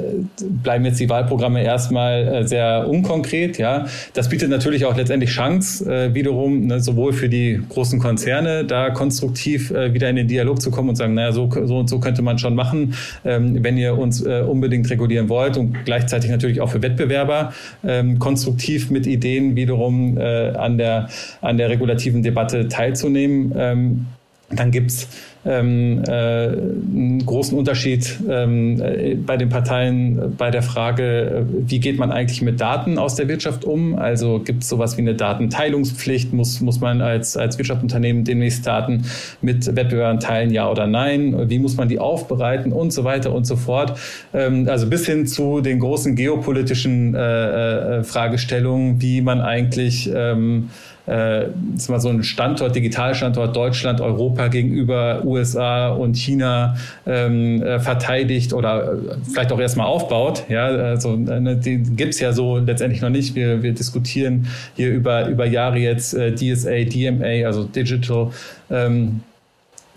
bleiben 0.63 0.85
jetzt 0.87 0.99
die 0.99 1.11
Wahlprogramme 1.11 1.63
erstmal 1.63 2.47
sehr 2.47 2.89
unkonkret. 2.89 3.59
Ja, 3.59 3.87
Das 4.15 4.29
bietet 4.29 4.49
natürlich 4.49 4.85
auch 4.87 4.97
letztendlich 4.97 5.31
Chance 5.31 6.11
wiederum, 6.15 6.67
ne, 6.67 6.81
sowohl 6.87 7.13
für 7.13 7.29
die 7.29 7.61
großen 7.69 7.99
Konzerne, 7.99 8.65
da 8.65 8.91
konstruktiv 8.91 9.71
äh, 9.71 9.93
wieder 9.93 10.09
in 10.09 10.17
den 10.17 10.29
Dialog 10.29 10.63
zu 10.63 10.71
kommen 10.71 10.89
und 10.89 10.97
sagen, 10.97 11.15
naja, 11.15 11.33
so, 11.33 11.51
so 11.65 11.79
und 11.79 11.91
so 11.91 12.01
könnte 12.01 12.23
man 12.23 12.39
schon 12.39 12.55
machen, 12.55 12.95
ähm, 13.25 13.63
wenn 13.63 13.77
ihr 13.77 13.99
uns 13.99 14.25
äh, 14.25 14.41
unbedingt 14.41 14.89
regulieren 14.89 15.29
wollt 15.29 15.59
und 15.59 15.85
gleichzeitig 15.85 16.31
natürlich 16.31 16.61
auch 16.61 16.71
für 16.71 16.81
Wettbewerber 16.81 17.53
ähm, 17.85 18.19
konstruktiv 18.19 18.91
mit 18.91 19.07
Ideen 19.07 19.57
wiederum 19.57 20.17
äh, 20.17 20.51
an, 20.51 20.79
der, 20.79 21.09
an 21.43 21.59
der 21.59 21.69
regulativen 21.69 22.23
Debatte 22.23 22.69
teilzunehmen. 22.69 23.53
Ähm, 23.57 24.07
dann 24.49 24.71
gibt's 24.71 25.09
ähm, 25.45 26.03
äh, 26.07 26.13
einen 26.13 27.25
großen 27.25 27.57
Unterschied 27.57 28.19
ähm, 28.29 28.81
äh, 28.81 29.15
bei 29.15 29.37
den 29.37 29.49
Parteien 29.49 30.35
bei 30.37 30.51
der 30.51 30.63
Frage, 30.63 31.47
wie 31.51 31.81
geht 31.81 31.99
man 31.99 32.13
eigentlich 32.13 32.43
mit 32.43 32.61
Daten 32.61 32.99
aus 32.99 33.17
der 33.17 33.27
Wirtschaft 33.29 33.65
um? 33.65 33.97
Also 33.97 34.41
gibt 34.41 34.63
es 34.63 34.69
sowas 34.69 34.97
wie 34.97 35.03
eine 35.03 35.15
Datenteilungspflicht? 35.15 36.33
Muss, 36.33 36.61
muss 36.61 36.81
man 36.81 37.01
als, 37.01 37.37
als 37.37 37.59
Wirtschaftsunternehmen 37.59 38.25
demnächst 38.25 38.67
Daten 38.67 39.05
mit 39.41 39.67
Wettbewerbern 39.75 40.21
teilen, 40.21 40.53
ja 40.53 40.71
oder 40.71 40.87
nein? 40.87 41.49
Wie 41.51 41.59
muss 41.59 41.77
man 41.77 41.89
die 41.89 41.99
aufbereiten 41.99 42.73
und 42.73 42.93
so 42.93 43.03
weiter 43.03 43.33
und 43.33 43.47
so 43.47 43.57
fort? 43.57 43.99
Ähm, 44.33 44.69
also 44.69 44.89
bis 44.89 45.07
hin 45.07 45.27
zu 45.27 45.61
den 45.61 45.81
großen 45.81 46.15
geopolitischen 46.15 47.15
äh, 47.15 47.99
äh, 47.99 48.05
Fragestellungen, 48.05 49.01
wie 49.03 49.23
man 49.23 49.41
eigentlich 49.41 50.11
ähm, 50.15 50.71
äh, 51.07 51.47
mal 51.89 52.01
so 52.01 52.09
ein 52.09 52.23
Standort, 52.23 52.75
Digitalstandort 52.75 53.55
Deutschland, 53.55 54.01
Europa 54.01 54.49
gegenüber 54.49 55.23
USA 55.25 55.89
und 55.89 56.17
China 56.17 56.77
ähm, 57.07 57.63
äh, 57.63 57.79
verteidigt 57.79 58.53
oder 58.53 58.99
vielleicht 59.31 59.53
auch 59.53 59.61
erstmal 59.61 59.87
aufbaut. 59.87 60.45
Ja, 60.49 60.67
also 60.67 61.17
ne, 61.17 61.57
die 61.57 61.79
gibt's 61.79 62.21
ja 62.21 62.33
so 62.33 62.59
letztendlich 62.59 63.03
noch 63.03 63.11
nicht. 63.11 63.35
Wir, 63.35 63.63
wir 63.63 63.73
diskutieren 63.73 64.49
hier 64.75 64.91
über, 64.91 65.29
über 65.29 65.47
Jahre 65.47 65.79
jetzt 65.79 66.15
äh, 66.15 66.35
DSA, 66.35 66.85
DMA, 66.85 67.47
also 67.47 67.65
Digital 67.65 68.31
ähm, 68.71 69.21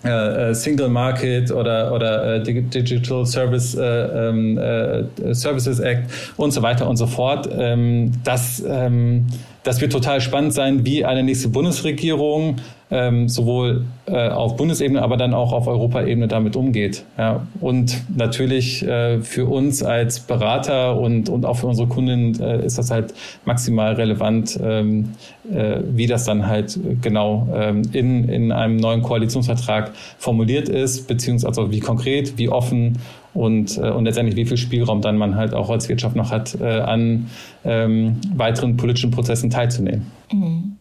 äh, 0.04 0.52
äh, 0.52 0.56
Single 0.56 0.88
Market 0.88 1.52
oder, 1.52 1.92
oder 1.92 2.40
Digital 2.40 3.26
Service, 3.26 3.76
äh, 3.76 3.84
ähm, 3.84 4.58
äh, 4.58 5.34
Services 5.34 5.82
Act 5.82 6.10
und 6.38 6.52
so 6.52 6.62
weiter 6.62 6.88
und 6.88 6.96
so 6.96 7.06
fort. 7.06 7.50
Ähm, 7.52 8.14
das, 8.24 8.64
ähm, 8.66 9.26
das 9.64 9.82
wird 9.82 9.92
total 9.92 10.22
spannend 10.22 10.54
sein, 10.54 10.86
wie 10.86 11.06
eine 11.06 11.24
nächste 11.24 11.50
Bundesregierung 11.50 12.58
ähm, 12.92 13.30
sowohl 13.30 13.86
äh, 14.08 14.30
auf 14.30 14.56
Bundesebene, 14.56 15.02
aber 15.02 15.18
dann 15.18 15.34
auch 15.34 15.54
auf 15.54 15.68
Europaebene 15.68 16.28
damit 16.28 16.56
umgeht. 16.56 17.06
Ja. 17.18 17.46
Und 17.62 18.02
natürlich 18.16 18.86
äh, 18.86 19.22
für 19.22 19.46
uns 19.46 19.84
als 19.84 20.22
Berater 20.22 21.00
und, 21.00 21.30
und 21.30 21.46
auch 21.46 21.58
für 21.58 21.68
unsere 21.68 21.88
Kunden 21.88 22.42
äh, 22.42 22.66
ist 22.66 22.78
das 22.78 22.90
halt 22.90 23.14
maximal 23.46 23.94
relevant, 23.94 24.60
ähm, 24.64 25.12
äh, 25.52 25.82
wie 25.92 26.08
das 26.08 26.26
dann 26.26 26.48
halt 26.48 26.80
genau 27.02 27.48
ähm, 27.54 27.84
in, 27.94 28.28
in 28.28 28.52
einem 28.52 28.78
neuen 28.78 29.04
Koalitionsvertrag 29.04 29.92
formuliert 30.18 30.68
ist, 30.68 31.08
beziehungsweise 31.08 31.48
also 31.50 31.72
wie 31.72 31.80
konkret, 31.80 32.38
wie 32.38 32.50
offen 32.50 32.98
und, 33.34 33.78
äh, 33.78 33.90
und 33.90 34.06
letztendlich 34.06 34.36
wie 34.36 34.46
viel 34.46 34.58
Spielraum 34.58 35.02
dann 35.02 35.18
man 35.18 35.36
halt 35.36 35.54
auch 35.54 35.70
als 35.70 35.90
Wirtschaft 35.90 36.16
noch 36.16 36.32
hat, 36.32 36.60
äh, 36.60 36.66
an 36.66 37.30
ähm, 37.64 38.20
weiteren 38.36 38.78
politischen 38.78 39.12
Prozessen 39.12 39.50
teilzunehmen. 39.50 40.12
Mhm. 40.32 40.76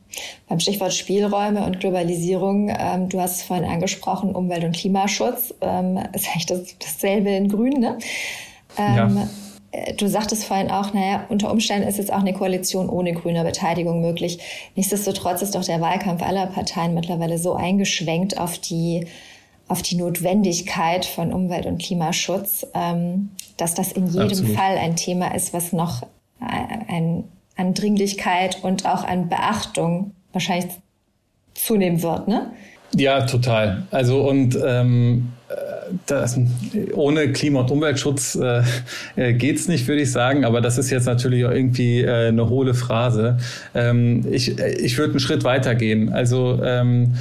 Beim 0.49 0.59
Stichwort 0.59 0.95
Spielräume 0.95 1.64
und 1.64 1.81
Globalisierung, 1.81 2.71
ähm, 2.71 3.09
du 3.09 3.21
hast 3.21 3.37
es 3.37 3.43
vorhin 3.43 3.67
angesprochen, 3.67 4.35
Umwelt- 4.35 4.64
und 4.64 4.75
Klimaschutz, 4.75 5.55
ähm, 5.61 5.99
ist 6.14 6.28
eigentlich 6.28 6.47
das, 6.47 6.76
dasselbe 6.78 7.31
in 7.31 7.49
Grün, 7.49 7.81
ne? 7.81 7.99
Ähm, 8.78 9.17
ja. 9.17 9.28
Äh, 9.71 9.95
du 9.95 10.09
sagtest 10.09 10.45
vorhin 10.45 10.71
auch, 10.71 10.95
naja, 10.95 11.26
unter 11.28 11.50
Umständen 11.50 11.87
ist 11.87 11.99
jetzt 11.99 12.12
auch 12.12 12.21
eine 12.21 12.33
Koalition 12.33 12.88
ohne 12.88 13.12
grüne 13.12 13.45
Beteiligung 13.45 14.00
möglich. 14.00 14.38
Nichtsdestotrotz 14.76 15.43
ist 15.43 15.55
doch 15.55 15.64
der 15.64 15.81
Wahlkampf 15.81 16.23
aller 16.23 16.47
Parteien 16.47 16.95
mittlerweile 16.95 17.38
so 17.38 17.55
eingeschwenkt 17.55 18.38
auf 18.38 18.59
die, 18.59 19.07
auf 19.68 19.82
die 19.82 19.96
Notwendigkeit 19.96 21.04
von 21.04 21.32
Umwelt- 21.32 21.66
und 21.66 21.80
Klimaschutz, 21.80 22.66
ähm, 22.75 23.30
dass 23.56 23.75
das 23.75 23.92
in 23.92 24.06
jedem 24.06 24.28
Absolut. 24.28 24.56
Fall 24.56 24.78
ein 24.78 24.96
Thema 24.96 25.34
ist, 25.34 25.52
was 25.52 25.72
noch 25.72 26.02
äh, 26.40 26.46
ein 26.88 27.25
an 27.56 27.75
Dringlichkeit 27.75 28.58
und 28.62 28.87
auch 28.87 29.04
an 29.04 29.28
Beachtung 29.28 30.12
wahrscheinlich 30.32 30.72
zunehmen 31.54 32.02
wird, 32.02 32.28
ne? 32.28 32.52
Ja, 32.94 33.26
total. 33.26 33.87
Also 33.90 34.26
und 34.26 34.56
ähm, 34.64 35.32
das, 36.06 36.38
ohne 36.94 37.32
Klima- 37.32 37.60
und 37.60 37.70
Umweltschutz 37.70 38.34
äh, 38.37 38.62
äh 39.16 39.32
geht's 39.34 39.68
nicht, 39.68 39.87
würde 39.88 40.02
ich 40.02 40.12
sagen. 40.12 40.44
Aber 40.44 40.60
das 40.60 40.78
ist 40.78 40.90
jetzt 40.90 41.06
natürlich 41.06 41.44
auch 41.44 41.50
irgendwie 41.50 42.00
äh, 42.00 42.28
eine 42.28 42.48
hohle 42.48 42.75
Phrase. 42.75 43.38
Ähm, 43.75 44.26
ich 44.30 44.58
ich 44.58 44.98
würde 44.98 45.12
einen 45.12 45.20
Schritt 45.20 45.44
weiter 45.44 45.75
gehen. 45.75 46.12
Also 46.12 46.60
ähm, 46.62 47.14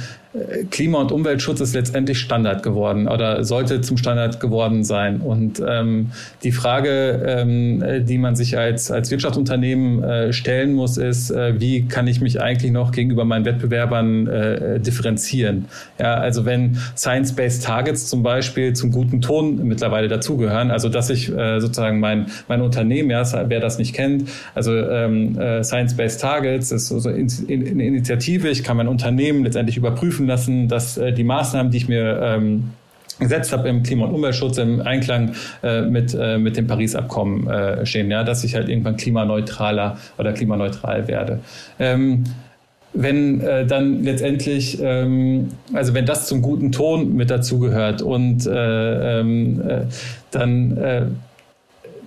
Klima- 0.70 1.00
und 1.00 1.12
Umweltschutz 1.12 1.60
ist 1.60 1.74
letztendlich 1.74 2.18
Standard 2.18 2.62
geworden 2.62 3.08
oder 3.08 3.44
sollte 3.44 3.80
zum 3.80 3.96
Standard 3.96 4.40
geworden 4.40 4.84
sein. 4.84 5.20
Und 5.20 5.62
ähm, 5.66 6.10
die 6.42 6.52
Frage, 6.52 7.22
ähm, 7.26 8.04
die 8.04 8.18
man 8.18 8.36
sich 8.36 8.58
als, 8.58 8.90
als 8.90 9.10
Wirtschaftsunternehmen 9.10 10.02
äh, 10.02 10.32
stellen 10.32 10.74
muss, 10.74 10.96
ist, 10.96 11.30
äh, 11.30 11.60
wie 11.60 11.86
kann 11.86 12.06
ich 12.06 12.20
mich 12.20 12.40
eigentlich 12.40 12.72
noch 12.72 12.92
gegenüber 12.92 13.24
meinen 13.24 13.44
Wettbewerbern 13.44 14.26
äh, 14.26 14.80
differenzieren? 14.80 15.66
Ja, 15.98 16.14
also 16.14 16.44
wenn 16.44 16.78
Science-Based 16.96 17.64
Targets 17.64 18.06
zum 18.06 18.22
Beispiel 18.22 18.72
zum 18.72 18.90
guten 18.90 19.20
Ton 19.20 19.66
mittlerweile 19.66 20.08
dazugehören, 20.08 20.70
also 20.70 20.88
dass 20.88 21.10
ich 21.10 21.34
äh, 21.34 21.60
sozusagen 21.60 22.00
mein, 22.00 22.26
mein 22.48 22.60
Unternehmen, 22.60 23.10
ja, 23.10 23.24
wer 23.48 23.60
das 23.60 23.78
nicht 23.78 23.94
kennt, 23.94 24.28
also 24.54 24.74
ähm, 24.74 25.38
äh, 25.38 25.62
Science-Based 25.62 26.20
Targets 26.20 26.72
ist 26.72 26.88
so 26.88 27.08
eine 27.08 27.18
Initiative, 27.86 28.48
ich 28.48 28.64
kann 28.64 28.76
mein 28.76 28.88
Unternehmen 28.88 29.44
letztendlich 29.44 29.76
überprüfen, 29.76 30.08
prüfen 30.08 30.27
lassen, 30.28 30.68
dass 30.68 30.96
äh, 30.96 31.12
die 31.12 31.24
Maßnahmen, 31.24 31.72
die 31.72 31.78
ich 31.78 31.88
mir 31.88 32.20
ähm, 32.22 32.70
gesetzt 33.18 33.52
habe 33.52 33.68
im 33.68 33.82
Klima- 33.82 34.06
und 34.06 34.14
Umweltschutz 34.14 34.58
im 34.58 34.80
Einklang 34.80 35.34
äh, 35.62 35.82
mit, 35.82 36.14
äh, 36.14 36.38
mit 36.38 36.56
dem 36.56 36.66
Paris-Abkommen 36.66 37.48
äh, 37.48 37.84
stehen, 37.84 38.10
ja, 38.10 38.22
dass 38.22 38.44
ich 38.44 38.54
halt 38.54 38.68
irgendwann 38.68 38.96
klimaneutraler 38.96 39.98
oder 40.18 40.32
klimaneutral 40.32 41.08
werde. 41.08 41.40
Ähm, 41.78 42.24
wenn 42.94 43.40
äh, 43.40 43.66
dann 43.66 44.02
letztendlich, 44.02 44.78
ähm, 44.80 45.48
also 45.72 45.94
wenn 45.94 46.06
das 46.06 46.26
zum 46.26 46.42
guten 46.42 46.72
Ton 46.72 47.14
mit 47.14 47.30
dazugehört 47.30 48.02
und 48.02 48.46
äh, 48.46 49.20
ähm, 49.20 49.60
äh, 49.68 49.80
dann 50.30 50.76
äh, 50.76 51.02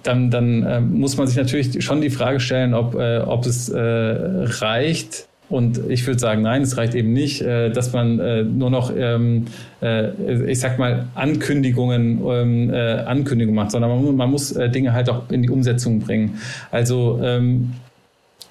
dann, 0.03 0.31
dann 0.31 0.63
äh, 0.63 0.81
muss 0.81 1.17
man 1.17 1.27
sich 1.27 1.37
natürlich 1.37 1.83
schon 1.83 2.01
die 2.01 2.09
Frage 2.09 2.39
stellen, 2.39 2.73
ob, 2.73 2.95
äh, 2.95 3.19
ob 3.19 3.45
es 3.45 3.69
äh, 3.69 3.79
reicht, 3.79 5.27
und 5.51 5.81
ich 5.89 6.07
würde 6.07 6.19
sagen, 6.19 6.43
nein, 6.43 6.61
es 6.61 6.77
reicht 6.77 6.95
eben 6.95 7.11
nicht, 7.11 7.41
äh, 7.41 7.69
dass 7.69 7.91
man 7.91 8.19
äh, 8.19 8.43
nur 8.43 8.69
noch, 8.69 8.91
ähm, 8.95 9.45
äh, 9.81 10.49
ich 10.49 10.61
sag 10.61 10.79
mal, 10.79 11.07
Ankündigungen, 11.13 12.21
ähm, 12.25 12.73
Ankündigungen 13.05 13.55
macht, 13.55 13.71
sondern 13.71 14.15
man, 14.15 14.31
muss 14.31 14.53
Dinge 14.53 14.93
halt 14.93 15.09
auch 15.09 15.29
in 15.29 15.41
die 15.41 15.49
Umsetzung 15.49 15.99
bringen. 15.99 16.39
Also 16.71 17.19
ähm, 17.21 17.73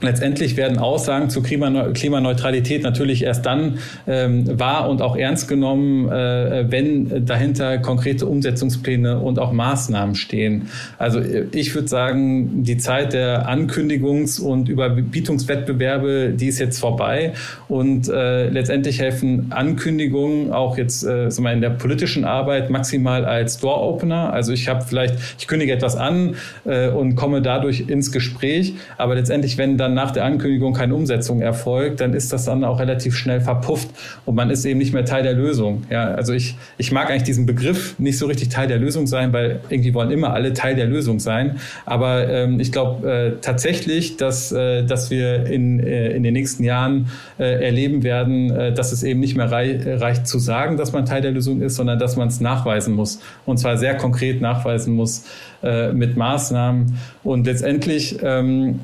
Letztendlich 0.03 0.57
werden 0.57 0.79
Aussagen 0.79 1.29
zur 1.29 1.43
Klimaneutralität 1.43 2.83
natürlich 2.83 3.23
erst 3.23 3.45
dann 3.45 3.79
ähm, 4.07 4.59
wahr 4.59 4.89
und 4.89 5.03
auch 5.03 5.15
ernst 5.15 5.47
genommen, 5.47 6.09
äh, 6.09 6.65
wenn 6.71 7.27
dahinter 7.27 7.79
konkrete 7.79 8.25
Umsetzungspläne 8.25 9.19
und 9.19 9.39
auch 9.39 9.53
Maßnahmen 9.53 10.15
stehen. 10.15 10.69
Also 10.97 11.21
ich 11.53 11.75
würde 11.75 11.89
sagen, 11.89 12.65
die 12.65 12.79
Zeit 12.79 13.13
der 13.13 13.47
Ankündigungs- 13.49 14.41
und 14.41 14.71
Überbietungswettbewerbe, 14.71 16.33
die 16.35 16.47
ist 16.47 16.61
jetzt 16.61 16.79
vorbei. 16.79 17.35
Und 17.69 18.09
äh, 18.09 18.49
letztendlich 18.49 19.01
helfen 19.01 19.47
Ankündigungen 19.51 20.53
auch 20.53 20.79
jetzt 20.79 21.05
äh, 21.05 21.29
in 21.29 21.61
der 21.61 21.71
politischen 21.71 22.25
Arbeit 22.25 22.71
maximal 22.71 23.25
als 23.25 23.59
Door-Opener. 23.59 24.33
Also 24.33 24.53
ich 24.53 24.69
habe 24.69 24.83
vielleicht, 24.83 25.17
ich 25.39 25.47
kündige 25.47 25.73
etwas 25.73 25.97
an 25.97 26.37
äh, 26.65 26.89
und 26.89 27.17
komme 27.17 27.43
dadurch 27.43 27.89
ins 27.89 28.13
Gespräch, 28.13 28.75
aber 28.97 29.15
letztendlich, 29.15 29.59
wenn 29.59 29.77
dann 29.77 29.90
dann 29.91 29.95
nach 30.05 30.11
der 30.11 30.25
Ankündigung 30.25 30.73
keine 30.73 30.95
Umsetzung 30.95 31.41
erfolgt, 31.41 32.01
dann 32.01 32.15
ist 32.15 32.33
das 32.33 32.45
dann 32.45 32.65
auch 32.65 32.81
relativ 32.81 33.15
schnell 33.17 33.41
verpufft 33.41 33.89
und 34.25 34.35
man 34.35 34.51
ist 34.51 34.65
eben 34.65 34.79
nicht 34.79 34.95
mehr 34.95 35.05
Teil 35.05 35.23
der 35.23 35.35
Lösung. 35.35 35.85
Ja, 35.91 36.15
also 36.15 36.33
ich, 36.33 36.57
ich 36.79 36.93
mag 36.93 37.11
eigentlich 37.11 37.25
diesen 37.25 37.47
Begriff 37.47 37.99
nicht 37.99 38.19
so 38.19 38.27
richtig 38.27 38.49
Teil 38.49 38.69
der 38.69 38.79
Lösung 38.79 39.07
sein, 39.07 39.33
weil 39.33 39.61
irgendwie 39.69 39.95
wollen 39.95 40.11
immer 40.11 40.33
alle 40.33 40.53
Teil 40.53 40.77
der 40.77 40.87
Lösung 40.87 41.21
sein. 41.21 41.57
Aber 41.85 42.29
ähm, 42.29 42.61
ich 42.61 42.73
glaube 42.73 43.11
äh, 43.11 43.33
tatsächlich, 43.41 44.17
dass, 44.17 44.53
äh, 44.53 44.85
dass 44.85 45.11
wir 45.11 45.47
in, 45.47 45.81
äh, 45.81 46.11
in 46.11 46.23
den 46.23 46.35
nächsten 46.35 46.65
Jahren 46.65 47.09
äh, 47.39 47.65
erleben 47.65 48.03
werden, 48.03 48.51
äh, 48.51 48.73
dass 48.73 48.93
es 48.93 49.03
eben 49.03 49.21
nicht 49.21 49.37
mehr 49.37 49.51
rei 49.51 49.81
reicht 49.85 50.27
zu 50.27 50.39
sagen, 50.39 50.77
dass 50.77 50.93
man 50.93 51.05
Teil 51.05 51.23
der 51.23 51.33
Lösung 51.33 51.61
ist, 51.61 51.77
sondern 51.77 51.99
dass 51.99 52.17
man 52.17 52.29
es 52.29 52.41
nachweisen 52.41 52.95
muss. 52.95 53.21
Und 53.47 53.59
zwar 53.59 53.77
sehr 53.77 53.97
konkret 53.97 54.41
nachweisen 54.41 54.95
muss 54.95 55.25
äh, 55.63 55.93
mit 55.93 56.17
Maßnahmen. 56.17 56.99
Und 57.23 57.47
letztendlich 57.47 58.19
ähm, 58.23 58.81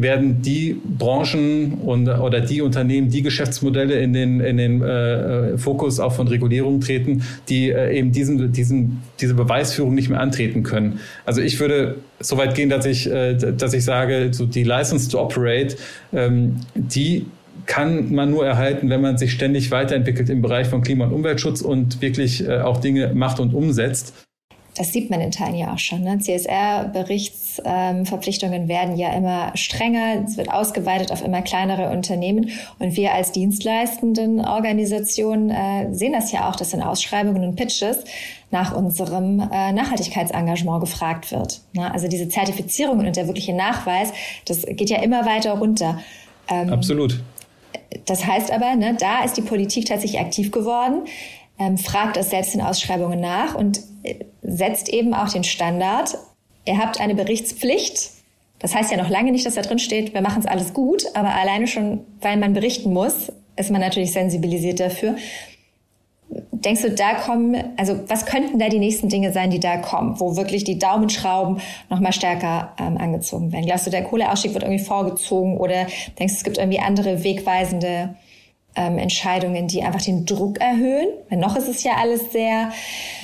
werden 0.00 0.42
die 0.42 0.76
Branchen 0.84 1.74
und, 1.74 2.08
oder 2.08 2.40
die 2.40 2.60
Unternehmen, 2.60 3.08
die 3.08 3.22
Geschäftsmodelle 3.22 3.98
in 3.98 4.12
den, 4.12 4.40
in 4.40 4.56
den 4.56 4.82
äh, 4.82 5.54
äh, 5.54 5.58
Fokus 5.58 6.00
auch 6.00 6.12
von 6.12 6.28
Regulierung 6.28 6.80
treten, 6.80 7.22
die 7.48 7.70
äh, 7.70 7.98
eben 7.98 8.12
diesen, 8.12 8.52
diesen, 8.52 9.02
diese 9.20 9.34
Beweisführung 9.34 9.94
nicht 9.94 10.10
mehr 10.10 10.20
antreten 10.20 10.62
können. 10.62 11.00
Also 11.24 11.40
ich 11.40 11.58
würde 11.58 11.96
so 12.20 12.36
weit 12.36 12.54
gehen, 12.54 12.68
dass 12.68 12.84
ich, 12.84 13.10
äh, 13.10 13.34
dass 13.34 13.72
ich 13.72 13.84
sage, 13.84 14.28
so 14.32 14.46
die 14.46 14.64
License 14.64 15.10
to 15.10 15.20
Operate, 15.20 15.76
ähm, 16.12 16.56
die 16.74 17.26
kann 17.64 18.14
man 18.14 18.30
nur 18.30 18.46
erhalten, 18.46 18.90
wenn 18.90 19.00
man 19.00 19.18
sich 19.18 19.32
ständig 19.32 19.70
weiterentwickelt 19.70 20.28
im 20.30 20.42
Bereich 20.42 20.68
von 20.68 20.82
Klima- 20.82 21.06
und 21.06 21.12
Umweltschutz 21.12 21.62
und 21.62 22.00
wirklich 22.00 22.46
äh, 22.46 22.60
auch 22.60 22.80
Dinge 22.80 23.12
macht 23.14 23.40
und 23.40 23.54
umsetzt. 23.54 24.25
Das 24.76 24.92
sieht 24.92 25.08
man 25.10 25.22
in 25.22 25.30
Teilen 25.30 25.54
ja 25.54 25.72
auch 25.72 25.78
schon. 25.78 26.02
Ne? 26.02 26.18
CSR-Berichtsverpflichtungen 26.18 28.62
ähm, 28.62 28.68
werden 28.68 28.96
ja 28.96 29.12
immer 29.12 29.52
strenger, 29.56 30.24
es 30.26 30.36
wird 30.36 30.50
ausgeweitet 30.50 31.12
auf 31.12 31.24
immer 31.24 31.40
kleinere 31.42 31.90
Unternehmen. 31.90 32.50
Und 32.78 32.96
wir 32.96 33.14
als 33.14 33.30
dienstleistenden 33.32 34.44
Organisationen 34.44 35.50
äh, 35.50 35.94
sehen 35.94 36.12
das 36.12 36.30
ja 36.30 36.48
auch, 36.48 36.54
dass 36.56 36.74
in 36.74 36.82
Ausschreibungen 36.82 37.42
und 37.42 37.56
Pitches 37.56 38.04
nach 38.50 38.76
unserem 38.76 39.40
äh, 39.40 39.72
Nachhaltigkeitsengagement 39.72 40.80
gefragt 40.80 41.32
wird. 41.32 41.62
Ne? 41.72 41.90
Also 41.92 42.06
diese 42.08 42.28
Zertifizierungen 42.28 43.06
und 43.06 43.16
der 43.16 43.26
wirkliche 43.26 43.54
Nachweis, 43.54 44.12
das 44.44 44.66
geht 44.66 44.90
ja 44.90 45.00
immer 45.02 45.24
weiter 45.24 45.52
runter. 45.52 46.00
Ähm, 46.48 46.70
Absolut. 46.72 47.18
Das 48.04 48.26
heißt 48.26 48.50
aber, 48.52 48.76
ne, 48.76 48.94
da 48.98 49.24
ist 49.24 49.38
die 49.38 49.42
Politik 49.42 49.86
tatsächlich 49.86 50.20
aktiv 50.20 50.50
geworden 50.50 51.04
ähm, 51.58 51.78
fragt 51.78 52.16
es 52.16 52.30
selbst 52.30 52.54
in 52.54 52.60
Ausschreibungen 52.60 53.20
nach 53.20 53.54
und 53.54 53.80
setzt 54.42 54.88
eben 54.88 55.14
auch 55.14 55.28
den 55.28 55.44
Standard. 55.44 56.16
Ihr 56.64 56.78
habt 56.78 57.00
eine 57.00 57.14
Berichtspflicht. 57.14 58.10
Das 58.58 58.74
heißt 58.74 58.90
ja 58.90 58.96
noch 58.96 59.10
lange 59.10 59.32
nicht, 59.32 59.44
dass 59.44 59.54
da 59.54 59.62
drin 59.62 59.78
steht, 59.78 60.14
wir 60.14 60.22
machen 60.22 60.40
es 60.40 60.46
alles 60.46 60.72
gut, 60.72 61.04
aber 61.14 61.34
alleine 61.34 61.66
schon, 61.66 62.00
weil 62.20 62.36
man 62.38 62.54
berichten 62.54 62.92
muss, 62.92 63.32
ist 63.56 63.70
man 63.70 63.80
natürlich 63.80 64.12
sensibilisiert 64.12 64.80
dafür. 64.80 65.16
Denkst 66.28 66.82
du, 66.82 66.90
da 66.90 67.14
kommen, 67.14 67.56
also 67.76 68.00
was 68.08 68.26
könnten 68.26 68.58
da 68.58 68.68
die 68.68 68.78
nächsten 68.78 69.08
Dinge 69.08 69.32
sein, 69.32 69.50
die 69.50 69.60
da 69.60 69.76
kommen, 69.76 70.18
wo 70.18 70.36
wirklich 70.36 70.64
die 70.64 70.78
Daumenschrauben 70.78 71.60
nochmal 71.90 72.12
stärker 72.12 72.72
ähm, 72.80 72.96
angezogen 72.96 73.52
werden? 73.52 73.66
Glaubst 73.66 73.86
du, 73.86 73.90
der 73.90 74.02
Kohleausstieg 74.02 74.54
wird 74.54 74.64
irgendwie 74.64 74.82
vorgezogen 74.82 75.58
oder 75.58 75.86
denkst 76.18 76.34
du, 76.34 76.38
es 76.38 76.44
gibt 76.44 76.58
irgendwie 76.58 76.80
andere 76.80 77.22
wegweisende 77.22 78.16
ähm, 78.76 78.98
Entscheidungen, 78.98 79.68
die 79.68 79.82
einfach 79.82 80.02
den 80.02 80.26
Druck 80.26 80.60
erhöhen. 80.60 81.08
Weil 81.28 81.38
noch 81.38 81.56
ist 81.56 81.68
es 81.68 81.82
ja 81.82 81.92
alles 81.96 82.32
sehr 82.32 82.72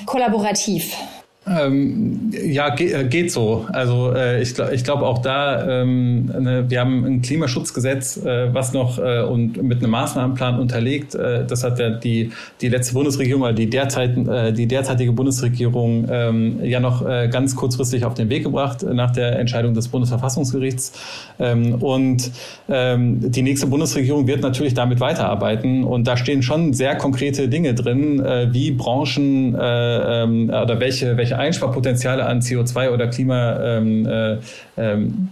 kollaborativ. 0.07 0.97
Ähm, 1.45 2.31
ja, 2.33 2.69
ge 2.69 2.93
äh, 2.93 3.05
geht 3.05 3.33
so. 3.33 3.67
Also 3.73 4.13
äh, 4.15 4.41
ich, 4.41 4.55
glaube 4.55 4.75
ich 4.77 4.85
glaube 4.85 5.05
auch 5.05 5.19
da, 5.19 5.83
ähm, 5.83 6.27
ne, 6.27 6.67
wir 6.69 6.79
haben 6.79 7.05
ein 7.05 7.21
Klimaschutzgesetz, 7.21 8.17
äh, 8.19 8.55
was 8.55 8.73
noch 8.73 8.99
äh, 8.99 9.23
und 9.23 9.61
mit 9.61 9.79
einem 9.79 9.91
Maßnahmenplan 9.91 10.61
unterlegt. 10.61 11.17
Äh, 11.17 11.45
das 11.45 11.65
hat 11.65 11.81
ja 11.81 11.91
die, 11.91 12.31
die 12.61 12.69
letzte 12.69 12.95
Bundesregierung 12.95 13.43
oder 13.43 13.55
die, 13.55 13.69
derzeit, 13.69 14.17
äh, 14.17 14.53
die 14.53 14.69
derzeitige 14.69 15.11
Bundesregierung 15.11 16.07
ähm, 16.09 16.61
ja 16.63 16.79
noch 16.79 17.03
ganz 17.03 17.57
kurzfristig 17.57 18.05
auf 18.05 18.15
den 18.15 18.29
Weg 18.29 18.45
gebracht 18.45 18.83
nach 18.83 19.11
der 19.11 19.39
Entscheidung 19.39 19.75
des 19.75 19.89
Bundesverfassungsgerichts. 19.89 20.93
Ähm, 21.41 21.75
und 21.75 22.31
ähm, 22.69 23.33
die 23.33 23.43
nächste 23.43 23.67
Bundesregierung 23.67 24.27
wird 24.27 24.43
natürlich 24.43 24.75
damit 24.75 25.01
weiterarbeiten. 25.01 25.83
Und 25.83 26.07
da 26.07 26.17
stehen 26.17 26.43
schon 26.43 26.73
sehr 26.73 26.97
konkrete 26.97 27.49
Dinge 27.49 27.75
drin, 27.75 28.23
wie 28.53 28.71
Branchen 28.71 29.55
äh, 29.55 30.23
ähm, 30.23 30.49
oder 30.49 30.79
welche, 30.79 31.17
welche 31.17 31.32
Einsparpotenziale 31.39 32.27
an 32.27 32.41
CO2 32.41 32.91
oder 32.91 33.09
Klima 33.09 33.61
ähm, 33.61 34.07
äh, 34.07 34.39
ähm, 34.77 35.29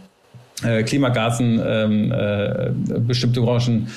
äh, 0.62 0.83
Klimagasen 0.83 1.61
ähm, 1.64 2.12
äh, 2.12 2.71
bestimmte 3.00 3.40
Branchen, 3.40 3.88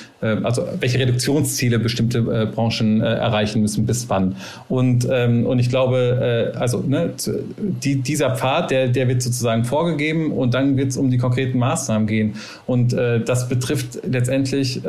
also 0.42 0.66
welche 0.80 0.98
Reduktionsziele 0.98 1.78
bestimmte 1.78 2.18
äh, 2.18 2.46
Branchen 2.46 3.00
äh, 3.00 3.04
erreichen 3.04 3.60
müssen, 3.60 3.86
bis 3.86 4.08
wann. 4.08 4.36
Und, 4.68 5.06
ähm, 5.10 5.46
und 5.46 5.58
ich 5.58 5.68
glaube, 5.68 6.52
äh, 6.54 6.58
also 6.58 6.80
ne, 6.80 7.10
die, 7.58 7.96
dieser 7.96 8.34
Pfad, 8.34 8.70
der, 8.70 8.88
der 8.88 9.08
wird 9.08 9.22
sozusagen 9.22 9.64
vorgegeben 9.64 10.32
und 10.32 10.54
dann 10.54 10.76
wird 10.76 10.88
es 10.88 10.96
um 10.96 11.10
die 11.10 11.18
konkreten 11.18 11.58
Maßnahmen 11.58 12.06
gehen. 12.06 12.34
Und 12.66 12.94
das 12.94 13.48
betrifft 13.48 14.00
letztendlich 14.08 14.82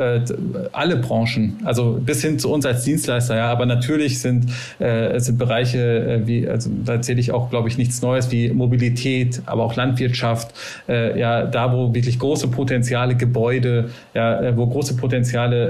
alle 0.72 0.96
Branchen, 0.96 1.58
also 1.64 2.00
bis 2.04 2.22
hin 2.22 2.38
zu 2.38 2.52
uns 2.52 2.64
als 2.64 2.84
Dienstleister, 2.84 3.36
ja, 3.36 3.50
aber 3.50 3.66
natürlich 3.66 4.20
sind, 4.20 4.46
sind 4.78 5.38
Bereiche 5.38 6.22
wie, 6.24 6.48
also 6.48 6.70
da 6.84 6.94
erzähle 6.94 7.20
ich 7.20 7.32
auch, 7.32 7.50
glaube 7.50 7.68
ich, 7.68 7.78
nichts 7.78 8.02
Neues 8.02 8.30
wie 8.30 8.50
Mobilität, 8.50 9.42
aber 9.46 9.64
auch 9.64 9.76
Landwirtschaft, 9.76 10.54
ja, 10.88 11.44
da 11.44 11.72
wo 11.72 11.94
wirklich 11.94 12.18
große 12.18 12.48
Potenziale, 12.48 13.16
Gebäude, 13.16 13.90
ja, 14.14 14.56
wo 14.56 14.66
große 14.66 14.96
Potenziale 14.96 15.25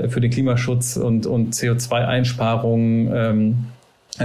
für 0.08 0.20
den 0.20 0.30
Klimaschutz 0.30 0.96
und, 0.96 1.26
und 1.26 1.54
CO2-Einsparungen 1.54 3.12
ähm, 3.14 3.50
äh, 3.50 3.75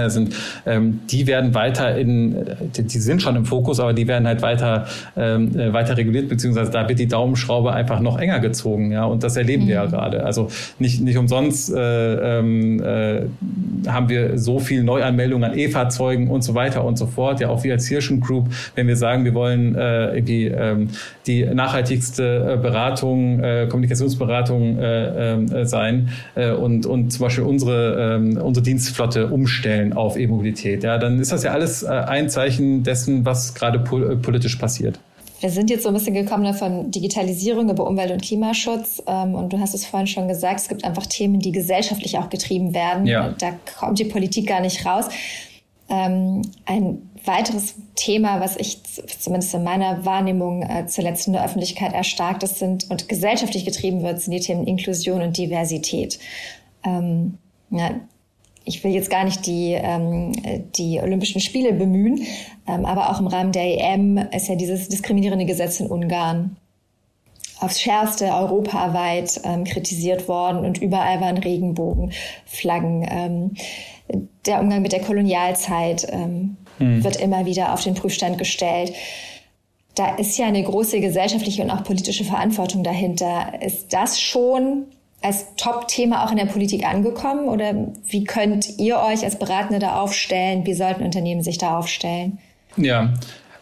sind, 0.08 0.34
ähm, 0.66 1.00
die 1.10 1.26
werden 1.26 1.54
weiter 1.54 1.96
in, 1.96 2.36
die, 2.76 2.82
die, 2.82 2.98
sind 2.98 3.22
schon 3.22 3.36
im 3.36 3.44
Fokus, 3.44 3.80
aber 3.80 3.92
die 3.92 4.06
werden 4.08 4.26
halt 4.26 4.42
weiter, 4.42 4.86
ähm, 5.16 5.58
äh, 5.58 5.72
weiter 5.72 5.96
reguliert, 5.96 6.28
beziehungsweise 6.28 6.70
da 6.70 6.88
wird 6.88 6.98
die 6.98 7.08
Daumenschraube 7.08 7.72
einfach 7.72 8.00
noch 8.00 8.18
enger 8.18 8.40
gezogen, 8.40 8.92
ja, 8.92 9.04
und 9.04 9.22
das 9.22 9.36
erleben 9.36 9.64
mhm. 9.64 9.68
wir 9.68 9.74
ja 9.74 9.84
mhm. 9.84 9.90
gerade. 9.90 10.24
Also 10.24 10.48
nicht, 10.78 11.00
nicht 11.00 11.16
umsonst 11.16 11.74
äh, 11.74 12.38
ähm, 12.38 12.82
äh, 12.82 13.22
haben 13.88 14.08
wir 14.08 14.38
so 14.38 14.58
viel 14.58 14.82
Neuanmeldungen 14.82 15.50
an 15.50 15.58
E-Fahrzeugen 15.58 16.28
und 16.28 16.42
so 16.42 16.54
weiter 16.54 16.84
und 16.84 16.96
so 16.96 17.06
fort. 17.06 17.40
Ja, 17.40 17.48
auch 17.48 17.64
wir 17.64 17.72
als 17.72 17.86
Hirschen 17.86 18.20
Group, 18.20 18.48
wenn 18.74 18.86
wir 18.86 18.96
sagen, 18.96 19.24
wir 19.24 19.34
wollen 19.34 19.74
äh, 19.74 20.14
irgendwie 20.14 20.46
ähm, 20.46 20.88
die 21.26 21.44
nachhaltigste 21.44 22.54
äh, 22.54 22.56
Beratung, 22.56 23.40
äh, 23.40 23.66
Kommunikationsberatung 23.68 24.78
äh, 24.78 25.34
äh, 25.34 25.64
sein 25.64 26.10
äh, 26.34 26.52
und, 26.52 26.86
und 26.86 27.12
zum 27.12 27.22
Beispiel 27.24 27.44
unsere, 27.44 28.16
äh, 28.16 28.38
unsere 28.38 28.64
Dienstflotte 28.64 29.28
umstellen 29.28 29.81
umstellen 29.82 29.92
auf 29.92 30.16
E-Mobilität, 30.16 30.84
ja, 30.84 30.98
dann 30.98 31.20
ist 31.20 31.32
das 31.32 31.42
ja 31.42 31.52
alles 31.52 31.82
äh, 31.82 31.88
ein 31.88 32.28
Zeichen 32.28 32.82
dessen, 32.82 33.24
was 33.24 33.54
gerade 33.54 33.78
äh, 33.78 34.16
politisch 34.16 34.56
passiert. 34.56 34.98
Wir 35.40 35.50
sind 35.50 35.70
jetzt 35.70 35.82
so 35.82 35.88
ein 35.88 35.94
bisschen 35.94 36.14
gekommen 36.14 36.54
von 36.54 36.92
Digitalisierung 36.92 37.68
über 37.68 37.84
Umwelt- 37.86 38.12
und 38.12 38.22
Klimaschutz. 38.22 39.02
Ähm, 39.08 39.34
und 39.34 39.52
du 39.52 39.58
hast 39.58 39.74
es 39.74 39.84
vorhin 39.84 40.06
schon 40.06 40.28
gesagt, 40.28 40.60
es 40.60 40.68
gibt 40.68 40.84
einfach 40.84 41.06
Themen, 41.06 41.40
die 41.40 41.50
gesellschaftlich 41.50 42.16
auch 42.18 42.30
getrieben 42.30 42.74
werden. 42.74 43.06
Ja. 43.06 43.34
Da 43.38 43.50
kommt 43.78 43.98
die 43.98 44.04
Politik 44.04 44.46
gar 44.46 44.60
nicht 44.60 44.86
raus. 44.86 45.06
Ähm, 45.88 46.42
ein 46.64 47.10
weiteres 47.24 47.74
Thema, 47.96 48.40
was 48.40 48.56
ich 48.56 48.82
zumindest 48.84 49.52
in 49.54 49.64
meiner 49.64 50.04
Wahrnehmung 50.04 50.62
äh, 50.62 50.86
zuletzt 50.86 51.26
in 51.26 51.32
der 51.32 51.44
Öffentlichkeit 51.44 51.92
erstarkt 51.92 52.44
ist, 52.44 52.60
sind 52.60 52.88
und 52.88 53.08
gesellschaftlich 53.08 53.64
getrieben 53.64 54.02
wird, 54.02 54.20
sind 54.20 54.32
die 54.32 54.40
Themen 54.40 54.64
Inklusion 54.64 55.22
und 55.22 55.36
Diversität. 55.36 56.20
Ähm, 56.84 57.38
ja, 57.70 57.90
ich 58.64 58.82
will 58.84 58.92
jetzt 58.92 59.10
gar 59.10 59.24
nicht 59.24 59.46
die, 59.46 59.72
ähm, 59.72 60.32
die 60.76 61.00
Olympischen 61.00 61.40
Spiele 61.40 61.72
bemühen, 61.72 62.22
ähm, 62.66 62.84
aber 62.84 63.10
auch 63.10 63.20
im 63.20 63.26
Rahmen 63.26 63.52
der 63.52 63.64
EM 63.64 64.18
ist 64.18 64.48
ja 64.48 64.54
dieses 64.54 64.88
diskriminierende 64.88 65.46
Gesetz 65.46 65.80
in 65.80 65.86
Ungarn 65.86 66.56
aufs 67.62 67.80
Schärfste 67.80 68.26
europaweit 68.26 69.40
ähm, 69.44 69.64
kritisiert 69.64 70.26
worden 70.26 70.64
und 70.64 70.78
überall 70.78 71.20
waren 71.20 71.38
Regenbogenflaggen. 71.38 73.06
Ähm, 73.08 73.50
der 74.46 74.60
Umgang 74.60 74.82
mit 74.82 74.92
der 74.92 75.00
Kolonialzeit 75.00 76.06
ähm, 76.10 76.56
mhm. 76.78 77.04
wird 77.04 77.16
immer 77.16 77.46
wieder 77.46 77.72
auf 77.72 77.82
den 77.82 77.94
Prüfstand 77.94 78.36
gestellt. 78.36 78.92
Da 79.94 80.16
ist 80.16 80.36
ja 80.38 80.46
eine 80.46 80.62
große 80.62 81.00
gesellschaftliche 81.00 81.62
und 81.62 81.70
auch 81.70 81.84
politische 81.84 82.24
Verantwortung 82.24 82.82
dahinter. 82.82 83.52
Ist 83.60 83.92
das 83.92 84.20
schon 84.20 84.86
als 85.22 85.46
Top-Thema 85.56 86.24
auch 86.24 86.30
in 86.30 86.36
der 86.36 86.46
Politik 86.46 86.86
angekommen? 86.86 87.48
Oder 87.48 87.74
wie 88.06 88.24
könnt 88.24 88.78
ihr 88.78 88.98
euch 88.98 89.24
als 89.24 89.38
Beratende 89.38 89.78
da 89.78 90.00
aufstellen? 90.00 90.66
Wie 90.66 90.74
sollten 90.74 91.04
Unternehmen 91.04 91.42
sich 91.42 91.58
da 91.58 91.78
aufstellen? 91.78 92.38
Ja, 92.76 93.12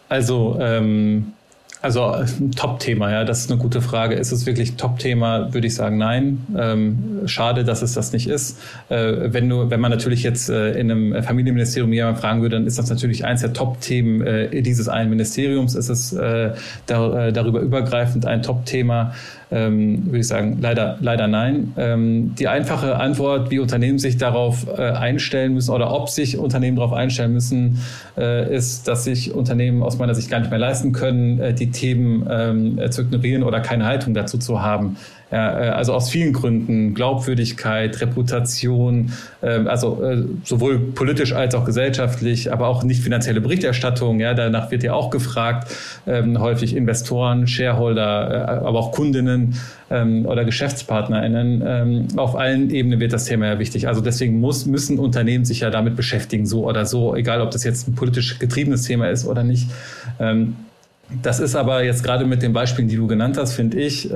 also 0.09 0.57
ähm, 0.59 1.33
also 1.81 2.03
ein 2.03 2.51
Top-Thema, 2.51 3.11
ja, 3.11 3.23
das 3.23 3.39
ist 3.39 3.51
eine 3.51 3.59
gute 3.59 3.81
Frage. 3.81 4.13
Ist 4.13 4.31
es 4.31 4.45
wirklich 4.45 4.75
Top-Thema? 4.75 5.51
Würde 5.51 5.65
ich 5.65 5.73
sagen, 5.73 5.97
nein. 5.97 6.45
Ähm, 6.55 7.21
schade, 7.25 7.63
dass 7.63 7.81
es 7.81 7.93
das 7.93 8.13
nicht 8.13 8.27
ist. 8.27 8.59
Äh, 8.89 9.33
wenn 9.33 9.49
du, 9.49 9.71
wenn 9.71 9.79
man 9.79 9.89
natürlich 9.89 10.21
jetzt 10.21 10.49
äh, 10.49 10.73
in 10.73 10.91
einem 10.91 11.23
Familienministerium 11.23 11.91
jemand 11.91 12.19
fragen 12.19 12.43
würde, 12.43 12.57
dann 12.57 12.67
ist 12.67 12.77
das 12.77 12.89
natürlich 12.91 13.25
eins 13.25 13.41
der 13.41 13.53
Top-Themen 13.53 14.21
äh, 14.21 14.61
dieses 14.61 14.89
einen 14.89 15.09
Ministeriums. 15.09 15.73
Ist 15.73 15.89
es 15.89 16.13
äh, 16.13 16.51
da, 16.85 17.27
äh, 17.27 17.33
darüber 17.33 17.61
übergreifend 17.61 18.27
ein 18.27 18.43
Top-Thema? 18.43 19.13
Ähm, 19.53 20.05
würde 20.05 20.19
ich 20.19 20.27
sagen, 20.27 20.59
leider, 20.61 20.97
leider 21.01 21.27
nein. 21.27 21.73
Ähm, 21.77 22.33
die 22.35 22.47
einfache 22.47 22.95
Antwort, 22.95 23.51
wie 23.51 23.59
Unternehmen 23.59 23.99
sich 23.99 24.17
darauf 24.17 24.65
äh, 24.67 24.81
einstellen 24.81 25.53
müssen 25.53 25.71
oder 25.71 25.93
ob 25.93 26.09
sich 26.09 26.37
Unternehmen 26.37 26.77
darauf 26.77 26.93
einstellen 26.93 27.33
müssen, 27.33 27.79
äh, 28.17 28.55
ist, 28.55 28.87
dass 28.87 29.03
sich 29.03 29.33
Unternehmen 29.33 29.83
aus 29.83 29.97
meiner 29.97 30.15
Sicht 30.15 30.29
gar 30.29 30.39
nicht 30.39 30.51
mehr 30.51 30.59
leisten 30.59 30.93
können, 30.93 31.39
äh, 31.39 31.53
die 31.53 31.69
Themen 31.69 32.25
ähm, 32.29 32.91
zu 32.91 33.01
ignorieren 33.01 33.43
oder 33.43 33.59
keine 33.59 33.85
Haltung 33.85 34.13
dazu 34.13 34.37
zu 34.37 34.61
haben. 34.61 34.95
Ja, 35.31 35.59
äh, 35.59 35.69
also 35.69 35.93
aus 35.93 36.09
vielen 36.09 36.33
Gründen, 36.33 36.93
Glaubwürdigkeit, 36.93 38.01
Reputation, 38.01 39.13
ähm, 39.41 39.67
also 39.67 40.03
äh, 40.03 40.23
sowohl 40.43 40.77
politisch 40.79 41.33
als 41.33 41.55
auch 41.55 41.63
gesellschaftlich, 41.63 42.51
aber 42.51 42.67
auch 42.67 42.83
nicht 42.83 43.01
finanzielle 43.01 43.39
Berichterstattung. 43.39 44.19
Ja, 44.19 44.33
danach 44.33 44.71
wird 44.71 44.83
ja 44.83 44.93
auch 44.93 45.09
gefragt, 45.09 45.73
ähm, 46.05 46.39
häufig 46.39 46.75
Investoren, 46.75 47.47
Shareholder, 47.47 48.61
äh, 48.61 48.65
aber 48.65 48.79
auch 48.79 48.91
Kundinnen 48.91 49.55
ähm, 49.89 50.25
oder 50.25 50.43
GeschäftspartnerInnen. 50.43 52.17
Auf 52.17 52.35
allen 52.35 52.69
Ebenen 52.69 52.99
wird 52.99 53.13
das 53.13 53.25
Thema 53.25 53.47
ja 53.47 53.59
wichtig. 53.59 53.87
Also 53.87 54.01
deswegen 54.01 54.39
muss, 54.39 54.65
müssen 54.65 54.99
Unternehmen 54.99 55.45
sich 55.45 55.61
ja 55.61 55.69
damit 55.69 55.95
beschäftigen, 55.95 56.45
so 56.45 56.67
oder 56.67 56.85
so, 56.85 57.15
egal 57.15 57.41
ob 57.41 57.51
das 57.51 57.63
jetzt 57.63 57.87
ein 57.87 57.95
politisch 57.95 58.39
getriebenes 58.39 58.83
Thema 58.83 59.09
ist 59.09 59.25
oder 59.25 59.43
nicht. 59.43 59.69
Das 61.21 61.39
ist 61.39 61.55
aber 61.55 61.83
jetzt 61.83 62.03
gerade 62.03 62.25
mit 62.25 62.41
den 62.41 62.53
Beispielen, 62.53 62.87
die 62.87 62.95
du 62.95 63.07
genannt 63.07 63.37
hast, 63.37 63.53
finde 63.53 63.79
ich, 63.79 64.09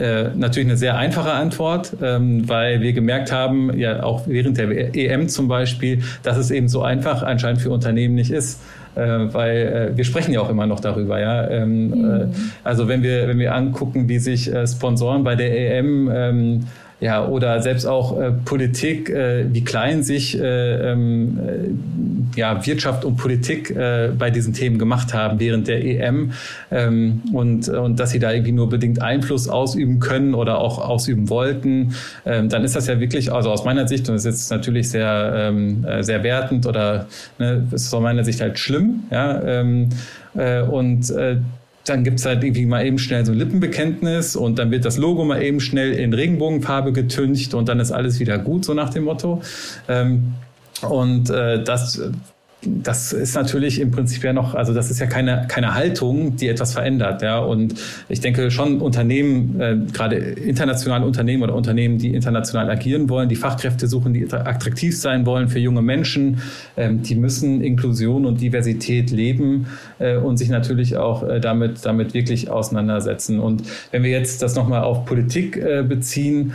äh, 0.00 0.30
natürlich 0.34 0.68
eine 0.68 0.76
sehr 0.76 0.96
einfache 0.96 1.32
Antwort, 1.32 1.96
ähm, 2.02 2.48
weil 2.48 2.80
wir 2.80 2.92
gemerkt 2.92 3.32
haben, 3.32 3.76
ja 3.78 4.02
auch 4.02 4.26
während 4.26 4.58
der 4.58 4.94
EM 4.94 5.28
zum 5.28 5.48
Beispiel, 5.48 6.02
dass 6.22 6.36
es 6.36 6.50
eben 6.50 6.68
so 6.68 6.82
einfach 6.82 7.22
anscheinend 7.22 7.60
für 7.60 7.70
Unternehmen 7.70 8.14
nicht 8.14 8.30
ist. 8.30 8.60
Äh, 8.96 9.32
weil 9.32 9.92
äh, 9.92 9.96
wir 9.96 10.04
sprechen 10.04 10.32
ja 10.32 10.40
auch 10.40 10.50
immer 10.50 10.66
noch 10.66 10.80
darüber, 10.80 11.20
ja. 11.20 11.48
Ähm, 11.48 11.90
mhm. 11.90 12.34
also 12.64 12.88
wenn 12.88 13.04
wir 13.04 13.28
wenn 13.28 13.38
wir 13.38 13.54
angucken, 13.54 14.08
wie 14.08 14.18
sich 14.18 14.50
Sponsoren 14.66 15.22
bei 15.22 15.36
der 15.36 15.78
EM 15.78 16.10
ähm, 16.12 16.66
ja, 17.00 17.26
oder 17.26 17.62
selbst 17.62 17.86
auch 17.86 18.20
äh, 18.20 18.30
Politik, 18.30 19.08
äh, 19.08 19.46
wie 19.52 19.64
klein 19.64 20.02
sich 20.02 20.38
äh, 20.38 20.92
ähm, 20.92 21.38
äh, 22.34 22.38
ja, 22.38 22.64
Wirtschaft 22.66 23.06
und 23.06 23.16
Politik 23.16 23.70
äh, 23.70 24.10
bei 24.16 24.30
diesen 24.30 24.52
Themen 24.52 24.78
gemacht 24.78 25.14
haben 25.14 25.40
während 25.40 25.66
der 25.66 25.82
EM 25.82 26.32
ähm, 26.70 27.22
und, 27.32 27.68
und 27.68 27.98
dass 27.98 28.10
sie 28.10 28.18
da 28.18 28.32
irgendwie 28.32 28.52
nur 28.52 28.68
bedingt 28.68 29.00
Einfluss 29.00 29.48
ausüben 29.48 29.98
können 29.98 30.34
oder 30.34 30.58
auch 30.58 30.78
ausüben 30.78 31.30
wollten, 31.30 31.94
ähm, 32.26 32.50
dann 32.50 32.64
ist 32.64 32.76
das 32.76 32.86
ja 32.86 33.00
wirklich, 33.00 33.32
also 33.32 33.50
aus 33.50 33.64
meiner 33.64 33.88
Sicht, 33.88 34.08
und 34.08 34.16
das 34.16 34.26
ist 34.26 34.34
jetzt 34.42 34.50
natürlich 34.50 34.90
sehr, 34.90 35.32
ähm, 35.34 35.84
äh, 35.84 36.02
sehr 36.02 36.22
wertend 36.22 36.66
oder 36.66 37.06
ne, 37.38 37.66
ist 37.72 37.92
aus 37.94 38.02
meiner 38.02 38.24
Sicht 38.24 38.42
halt 38.42 38.58
schlimm, 38.58 39.04
ja, 39.10 39.42
ähm, 39.42 39.88
äh, 40.34 40.60
und 40.60 41.10
dann 41.84 42.04
gibt 42.04 42.18
es 42.20 42.26
halt 42.26 42.44
irgendwie 42.44 42.66
mal 42.66 42.84
eben 42.84 42.98
schnell 42.98 43.24
so 43.24 43.32
ein 43.32 43.38
Lippenbekenntnis 43.38 44.36
und 44.36 44.58
dann 44.58 44.70
wird 44.70 44.84
das 44.84 44.98
Logo 44.98 45.24
mal 45.24 45.42
eben 45.42 45.60
schnell 45.60 45.92
in 45.92 46.12
Regenbogenfarbe 46.12 46.92
getüncht 46.92 47.54
und 47.54 47.68
dann 47.68 47.80
ist 47.80 47.90
alles 47.90 48.20
wieder 48.20 48.38
gut, 48.38 48.64
so 48.64 48.74
nach 48.74 48.90
dem 48.90 49.04
Motto. 49.04 49.40
Ähm, 49.88 50.34
und 50.82 51.30
äh, 51.30 51.62
das 51.62 52.00
das 52.62 53.12
ist 53.12 53.34
natürlich 53.34 53.80
im 53.80 53.90
Prinzip 53.90 54.22
ja 54.22 54.32
noch, 54.32 54.54
also 54.54 54.74
das 54.74 54.90
ist 54.90 55.00
ja 55.00 55.06
keine, 55.06 55.46
keine 55.48 55.74
Haltung, 55.74 56.36
die 56.36 56.48
etwas 56.48 56.74
verändert. 56.74 57.22
Ja. 57.22 57.38
Und 57.38 57.74
ich 58.08 58.20
denke 58.20 58.50
schon 58.50 58.80
Unternehmen, 58.80 59.60
äh, 59.60 59.76
gerade 59.92 60.16
internationale 60.16 61.06
Unternehmen 61.06 61.42
oder 61.42 61.54
Unternehmen, 61.54 61.98
die 61.98 62.14
international 62.14 62.70
agieren 62.70 63.08
wollen, 63.08 63.28
die 63.28 63.36
Fachkräfte 63.36 63.86
suchen, 63.86 64.12
die 64.12 64.30
attraktiv 64.30 64.98
sein 64.98 65.24
wollen 65.24 65.48
für 65.48 65.58
junge 65.58 65.80
Menschen, 65.80 66.42
ähm, 66.76 67.02
die 67.02 67.14
müssen 67.14 67.62
Inklusion 67.62 68.26
und 68.26 68.40
Diversität 68.40 69.10
leben 69.10 69.66
äh, 69.98 70.16
und 70.16 70.36
sich 70.36 70.50
natürlich 70.50 70.98
auch 70.98 71.26
äh, 71.26 71.40
damit, 71.40 71.84
damit 71.86 72.12
wirklich 72.12 72.50
auseinandersetzen. 72.50 73.40
Und 73.40 73.62
wenn 73.90 74.02
wir 74.02 74.10
jetzt 74.10 74.42
das 74.42 74.54
nochmal 74.54 74.82
auf 74.82 75.06
Politik 75.06 75.56
äh, 75.56 75.82
beziehen, 75.82 76.52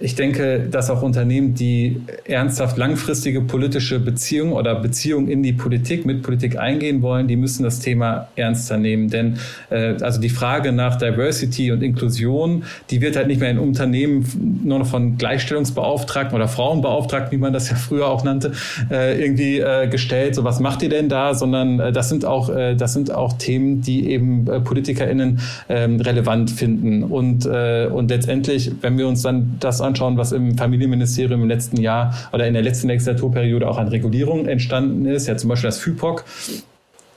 ich 0.00 0.16
denke, 0.16 0.66
dass 0.70 0.90
auch 0.90 1.02
Unternehmen, 1.02 1.54
die 1.54 2.00
ernsthaft 2.24 2.76
langfristige 2.76 3.40
politische 3.40 4.00
Beziehungen 4.00 4.52
oder 4.52 4.74
Beziehungen 4.74 5.28
in 5.28 5.42
die 5.42 5.52
Politik, 5.52 6.04
mit 6.04 6.22
Politik 6.22 6.58
eingehen 6.58 7.00
wollen, 7.02 7.28
die 7.28 7.36
müssen 7.36 7.62
das 7.62 7.78
Thema 7.78 8.28
ernster 8.34 8.76
nehmen. 8.76 9.08
Denn 9.08 9.38
äh, 9.70 9.94
also 10.00 10.20
die 10.20 10.30
Frage 10.30 10.72
nach 10.72 10.96
Diversity 10.96 11.70
und 11.70 11.82
Inklusion, 11.82 12.64
die 12.90 13.00
wird 13.00 13.16
halt 13.16 13.28
nicht 13.28 13.40
mehr 13.40 13.50
in 13.50 13.58
Unternehmen 13.58 14.60
nur 14.64 14.80
noch 14.80 14.86
von 14.86 15.16
Gleichstellungsbeauftragten 15.16 16.34
oder 16.34 16.48
Frauenbeauftragten, 16.48 17.30
wie 17.30 17.40
man 17.40 17.52
das 17.52 17.70
ja 17.70 17.76
früher 17.76 18.08
auch 18.08 18.24
nannte, 18.24 18.52
äh, 18.90 19.20
irgendwie 19.22 19.60
äh, 19.60 19.86
gestellt. 19.88 20.34
So, 20.34 20.42
was 20.42 20.58
macht 20.58 20.82
ihr 20.82 20.88
denn 20.88 21.08
da? 21.08 21.34
Sondern 21.34 21.78
das 21.78 22.08
sind 22.08 22.24
auch, 22.24 22.50
das 22.50 22.92
sind 22.92 23.12
auch 23.12 23.34
Themen, 23.34 23.80
die 23.80 24.10
eben 24.10 24.44
PolitikerInnen 24.44 25.40
ähm, 25.68 26.00
relevant 26.00 26.50
finden. 26.50 27.04
Und, 27.04 27.46
und 27.46 28.10
letztendlich, 28.10 28.72
wenn 28.80 28.98
wir 28.98 29.06
uns 29.06 29.19
uns 29.20 29.22
dann 29.22 29.56
das 29.60 29.80
anschauen, 29.80 30.16
was 30.16 30.32
im 30.32 30.56
Familienministerium 30.56 31.42
im 31.42 31.48
letzten 31.48 31.78
Jahr 31.80 32.14
oder 32.32 32.46
in 32.46 32.54
der 32.54 32.62
letzten 32.62 32.88
Legislaturperiode 32.88 33.68
auch 33.68 33.78
an 33.78 33.88
Regulierung 33.88 34.46
entstanden 34.46 35.06
ist, 35.06 35.26
ja 35.26 35.36
zum 35.36 35.48
Beispiel 35.50 35.68
das 35.68 35.78
FIPOC, 35.78 36.24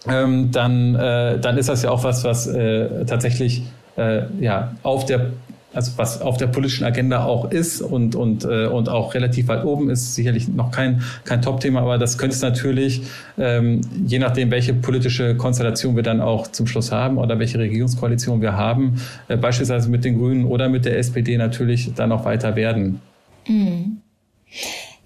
ähm, 0.08 0.52
dann, 0.52 0.96
äh, 0.96 1.39
dann 1.39 1.58
ist 1.58 1.70
das 1.70 1.84
ja 1.84 1.92
auch 1.92 2.04
was, 2.04 2.24
was 2.24 2.48
äh, 2.48 3.06
tatsächlich 3.06 3.63
äh, 3.98 4.24
ja, 4.39 4.74
auf 4.84 5.06
der 5.06 5.28
also 5.74 5.94
was 5.98 6.22
auf 6.22 6.38
der 6.38 6.48
politischen 6.48 6.86
Agenda 6.86 7.26
auch 7.26 7.52
ist 7.52 7.82
und, 7.82 8.16
und, 8.16 8.46
äh, 8.46 8.68
und 8.68 8.90
auch 8.90 9.14
relativ 9.14 9.48
weit 9.48 9.66
oben 9.66 9.90
ist, 9.90 10.16
sicherlich 10.16 10.48
noch 10.48 10.72
kein, 10.72 11.02
kein 11.24 11.42
Top-Thema, 11.42 11.82
aber 11.82 11.98
das 11.98 12.18
könnte 12.18 12.36
es 12.36 12.42
natürlich, 12.42 13.02
ähm, 13.38 13.82
je 14.06 14.20
nachdem, 14.20 14.52
welche 14.52 14.74
politische 14.74 15.36
Konstellation 15.36 15.96
wir 15.96 16.04
dann 16.04 16.22
auch 16.22 16.48
zum 16.48 16.68
Schluss 16.68 16.92
haben 16.92 17.18
oder 17.18 17.40
welche 17.40 17.60
Regierungskoalition 17.60 18.42
wir 18.42 18.56
haben, 18.56 19.02
äh, 19.28 19.38
beispielsweise 19.38 19.90
mit 19.90 20.06
den 20.06 20.18
Grünen 20.18 20.46
oder 20.46 20.70
mit 20.70 20.86
der 20.86 20.98
SPD 20.98 21.38
natürlich 21.38 21.94
dann 21.96 22.12
auch 22.12 22.26
weiter 22.26 22.56
werden. 22.56 23.02
Mhm. 23.48 23.98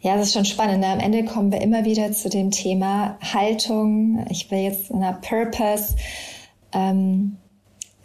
Ja, 0.01 0.15
das 0.15 0.27
ist 0.27 0.33
schon 0.33 0.45
spannend. 0.45 0.85
Am 0.85 0.99
Ende 0.99 1.25
kommen 1.25 1.51
wir 1.51 1.61
immer 1.61 1.83
wieder 1.83 2.11
zu 2.11 2.29
dem 2.29 2.51
Thema 2.51 3.17
Haltung. 3.21 4.25
Ich 4.29 4.49
will 4.51 4.59
jetzt 4.59 4.91
in 4.91 4.97
einer 4.97 5.13
Purpose. 5.13 5.95
Ähm 6.71 7.37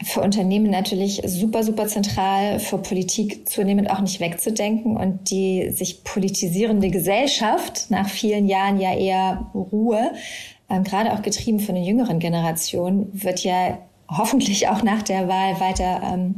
für 0.04 0.20
Unternehmen 0.20 0.70
natürlich 0.70 1.22
super, 1.24 1.62
super 1.62 1.86
zentral, 1.86 2.58
für 2.58 2.78
Politik 2.78 3.48
zunehmend 3.48 3.90
auch 3.90 4.00
nicht 4.00 4.20
wegzudenken 4.20 4.96
und 4.96 5.30
die 5.30 5.70
sich 5.70 6.04
politisierende 6.04 6.90
Gesellschaft 6.90 7.90
nach 7.90 8.08
vielen 8.08 8.46
Jahren 8.46 8.80
ja 8.80 8.94
eher 8.94 9.50
Ruhe, 9.54 10.12
ähm, 10.68 10.84
gerade 10.84 11.12
auch 11.12 11.22
getrieben 11.22 11.60
von 11.60 11.74
der 11.74 11.84
jüngeren 11.84 12.18
Generation, 12.18 13.08
wird 13.12 13.40
ja 13.40 13.78
hoffentlich 14.16 14.68
auch 14.68 14.82
nach 14.82 15.02
der 15.02 15.28
Wahl 15.28 15.60
weiter 15.60 16.00
ähm, 16.04 16.36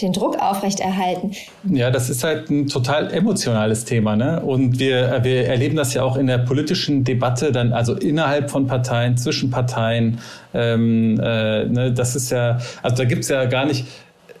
den 0.00 0.12
Druck 0.12 0.38
aufrechterhalten. 0.40 1.32
Ja, 1.64 1.90
das 1.90 2.10
ist 2.10 2.24
halt 2.24 2.50
ein 2.50 2.66
total 2.66 3.12
emotionales 3.12 3.84
Thema. 3.84 4.16
Ne? 4.16 4.40
Und 4.40 4.78
wir, 4.78 5.12
äh, 5.12 5.24
wir 5.24 5.46
erleben 5.48 5.76
das 5.76 5.94
ja 5.94 6.02
auch 6.02 6.16
in 6.16 6.26
der 6.26 6.38
politischen 6.38 7.04
Debatte, 7.04 7.52
dann 7.52 7.72
also 7.72 7.94
innerhalb 7.94 8.50
von 8.50 8.66
Parteien, 8.66 9.16
zwischen 9.16 9.50
Parteien. 9.50 10.18
Ähm, 10.52 11.18
äh, 11.20 11.64
ne? 11.64 11.92
Das 11.92 12.16
ist 12.16 12.30
ja, 12.30 12.58
also 12.82 12.96
da 12.96 13.04
gibt 13.04 13.22
es 13.22 13.28
ja 13.28 13.44
gar 13.46 13.66
nicht, 13.66 13.86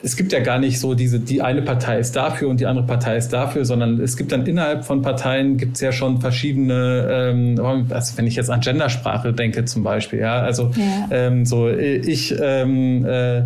es 0.04 0.16
gibt 0.16 0.32
ja 0.32 0.40
gar 0.40 0.58
nicht 0.58 0.78
so 0.78 0.94
diese, 0.94 1.18
die 1.18 1.40
eine 1.40 1.62
Partei 1.62 1.98
ist 1.98 2.14
dafür 2.14 2.50
und 2.50 2.60
die 2.60 2.66
andere 2.66 2.86
Partei 2.86 3.16
ist 3.16 3.32
dafür, 3.32 3.64
sondern 3.64 3.98
es 4.00 4.18
gibt 4.18 4.32
dann 4.32 4.44
innerhalb 4.44 4.84
von 4.84 5.00
Parteien 5.00 5.56
gibt 5.56 5.76
es 5.76 5.80
ja 5.80 5.92
schon 5.92 6.20
verschiedene, 6.20 7.08
ähm, 7.10 7.86
also 7.88 8.18
wenn 8.18 8.26
ich 8.26 8.36
jetzt 8.36 8.50
an 8.50 8.60
Gendersprache 8.60 9.32
denke 9.32 9.64
zum 9.64 9.82
Beispiel, 9.82 10.18
ja, 10.18 10.40
also 10.40 10.70
ja. 10.76 11.08
Ähm, 11.10 11.46
so 11.46 11.70
ich 11.70 12.34
ähm, 12.38 13.06
äh, 13.06 13.44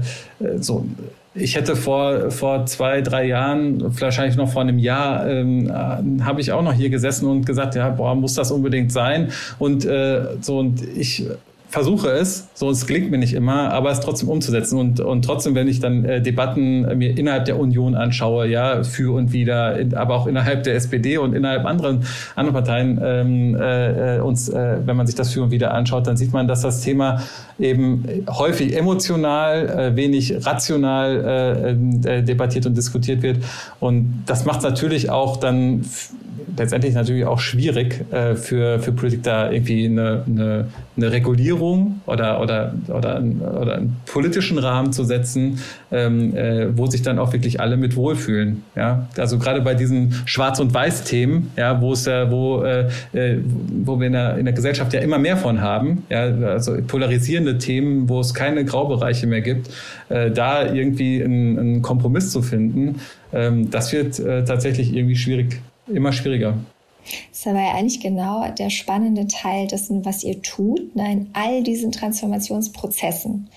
so 0.58 0.84
ich 1.34 1.54
hätte 1.54 1.76
vor, 1.76 2.32
vor 2.32 2.66
zwei, 2.66 3.00
drei 3.00 3.26
Jahren, 3.26 4.00
wahrscheinlich 4.00 4.36
noch 4.36 4.50
vor 4.50 4.62
einem 4.62 4.80
Jahr, 4.80 5.28
ähm, 5.28 5.68
äh, 5.68 6.22
habe 6.22 6.40
ich 6.40 6.50
auch 6.50 6.62
noch 6.62 6.72
hier 6.72 6.90
gesessen 6.90 7.28
und 7.28 7.46
gesagt, 7.46 7.76
ja, 7.76 7.90
boah, 7.90 8.16
muss 8.16 8.34
das 8.34 8.50
unbedingt 8.50 8.90
sein? 8.90 9.30
Und 9.60 9.84
äh, 9.84 10.22
so, 10.40 10.58
und 10.58 10.82
ich 10.96 11.26
versuche 11.70 12.08
es, 12.08 12.48
so 12.54 12.70
es 12.70 12.86
gelingt 12.86 13.10
mir 13.10 13.18
nicht 13.18 13.34
immer, 13.34 13.70
aber 13.70 13.90
es 13.90 14.00
trotzdem 14.00 14.28
umzusetzen 14.28 14.78
und 14.78 15.00
und 15.00 15.24
trotzdem, 15.24 15.54
wenn 15.54 15.68
ich 15.68 15.80
dann 15.80 16.04
äh, 16.04 16.22
Debatten 16.22 16.96
mir 16.96 17.16
innerhalb 17.16 17.44
der 17.44 17.58
Union 17.58 17.94
anschaue, 17.94 18.46
ja 18.48 18.82
für 18.84 19.14
und 19.14 19.32
wieder, 19.32 19.78
aber 19.94 20.14
auch 20.14 20.26
innerhalb 20.26 20.62
der 20.62 20.74
SPD 20.76 21.18
und 21.18 21.34
innerhalb 21.34 21.66
anderen 21.66 22.04
anderen 22.36 22.54
Parteien 22.54 23.00
ähm, 23.02 23.54
äh, 23.54 24.16
äh, 24.16 24.20
uns, 24.20 24.48
äh, 24.48 24.78
wenn 24.84 24.96
man 24.96 25.06
sich 25.06 25.14
das 25.14 25.32
für 25.32 25.42
und 25.42 25.50
wieder 25.50 25.74
anschaut, 25.74 26.06
dann 26.06 26.16
sieht 26.16 26.32
man, 26.32 26.48
dass 26.48 26.62
das 26.62 26.80
Thema 26.80 27.22
eben 27.58 28.04
häufig 28.28 28.76
emotional, 28.76 29.68
äh, 29.68 29.96
wenig 29.96 30.46
rational 30.46 31.76
äh, 32.04 32.18
äh, 32.18 32.22
debattiert 32.22 32.66
und 32.66 32.76
diskutiert 32.76 33.22
wird. 33.22 33.38
Und 33.80 34.24
das 34.26 34.44
macht 34.44 34.62
natürlich 34.62 35.10
auch 35.10 35.36
dann 35.36 35.84
letztendlich 36.56 36.94
natürlich 36.94 37.24
auch 37.24 37.38
schwierig 37.38 38.04
äh, 38.12 38.34
für, 38.34 38.78
für 38.80 38.92
Politik 38.92 39.22
da 39.22 39.50
irgendwie 39.50 39.86
eine, 39.86 40.24
eine, 40.26 40.68
eine 40.98 41.12
Regulierung 41.12 42.00
oder, 42.06 42.40
oder, 42.40 42.74
oder, 42.88 43.22
oder 43.22 43.76
einen 43.76 43.96
politischen 44.06 44.58
Rahmen 44.58 44.92
zu 44.92 45.04
setzen, 45.04 45.60
ähm, 45.90 46.36
äh, 46.36 46.76
wo 46.76 46.86
sich 46.86 47.02
dann 47.02 47.18
auch 47.18 47.32
wirklich 47.32 47.60
alle 47.60 47.76
mit 47.76 47.96
wohlfühlen. 47.96 48.64
Ja? 48.76 49.08
Also 49.16 49.38
gerade 49.38 49.62
bei 49.62 49.74
diesen 49.74 50.12
Schwarz- 50.26 50.60
und 50.60 50.74
Weiß-Themen, 50.74 51.52
ja, 51.56 51.80
wo 51.80 51.92
es 51.92 52.04
ja, 52.04 52.30
wo, 52.30 52.62
äh, 52.62 52.88
äh, 53.12 53.38
wo 53.84 53.98
wir 53.98 54.08
in 54.08 54.12
der, 54.12 54.38
in 54.38 54.44
der 54.44 54.54
Gesellschaft 54.54 54.92
ja 54.92 55.00
immer 55.00 55.18
mehr 55.18 55.36
von 55.36 55.60
haben, 55.60 56.04
ja, 56.10 56.24
also 56.24 56.76
polarisierende 56.86 57.58
Themen, 57.58 58.08
wo 58.08 58.20
es 58.20 58.34
keine 58.34 58.64
Graubereiche 58.64 59.26
mehr 59.26 59.40
gibt, 59.40 59.70
äh, 60.08 60.30
da 60.30 60.72
irgendwie 60.72 61.22
einen, 61.22 61.58
einen 61.58 61.82
Kompromiss 61.82 62.30
zu 62.30 62.42
finden, 62.42 63.00
ähm, 63.32 63.70
das 63.70 63.92
wird 63.92 64.18
äh, 64.18 64.44
tatsächlich 64.44 64.94
irgendwie 64.94 65.16
schwierig 65.16 65.60
immer 65.86 66.12
schwieriger. 66.12 66.54
Das 67.30 67.40
ist 67.40 67.46
aber 67.46 67.60
ja 67.60 67.74
eigentlich 67.74 68.00
genau 68.00 68.50
der 68.50 68.70
spannende 68.70 69.26
Teil 69.26 69.66
dessen, 69.66 70.04
was 70.04 70.24
ihr 70.24 70.42
tut, 70.42 70.94
ne, 70.96 71.12
in 71.12 71.30
all 71.32 71.62
diesen 71.62 71.92
Transformationsprozessen. 71.92 73.48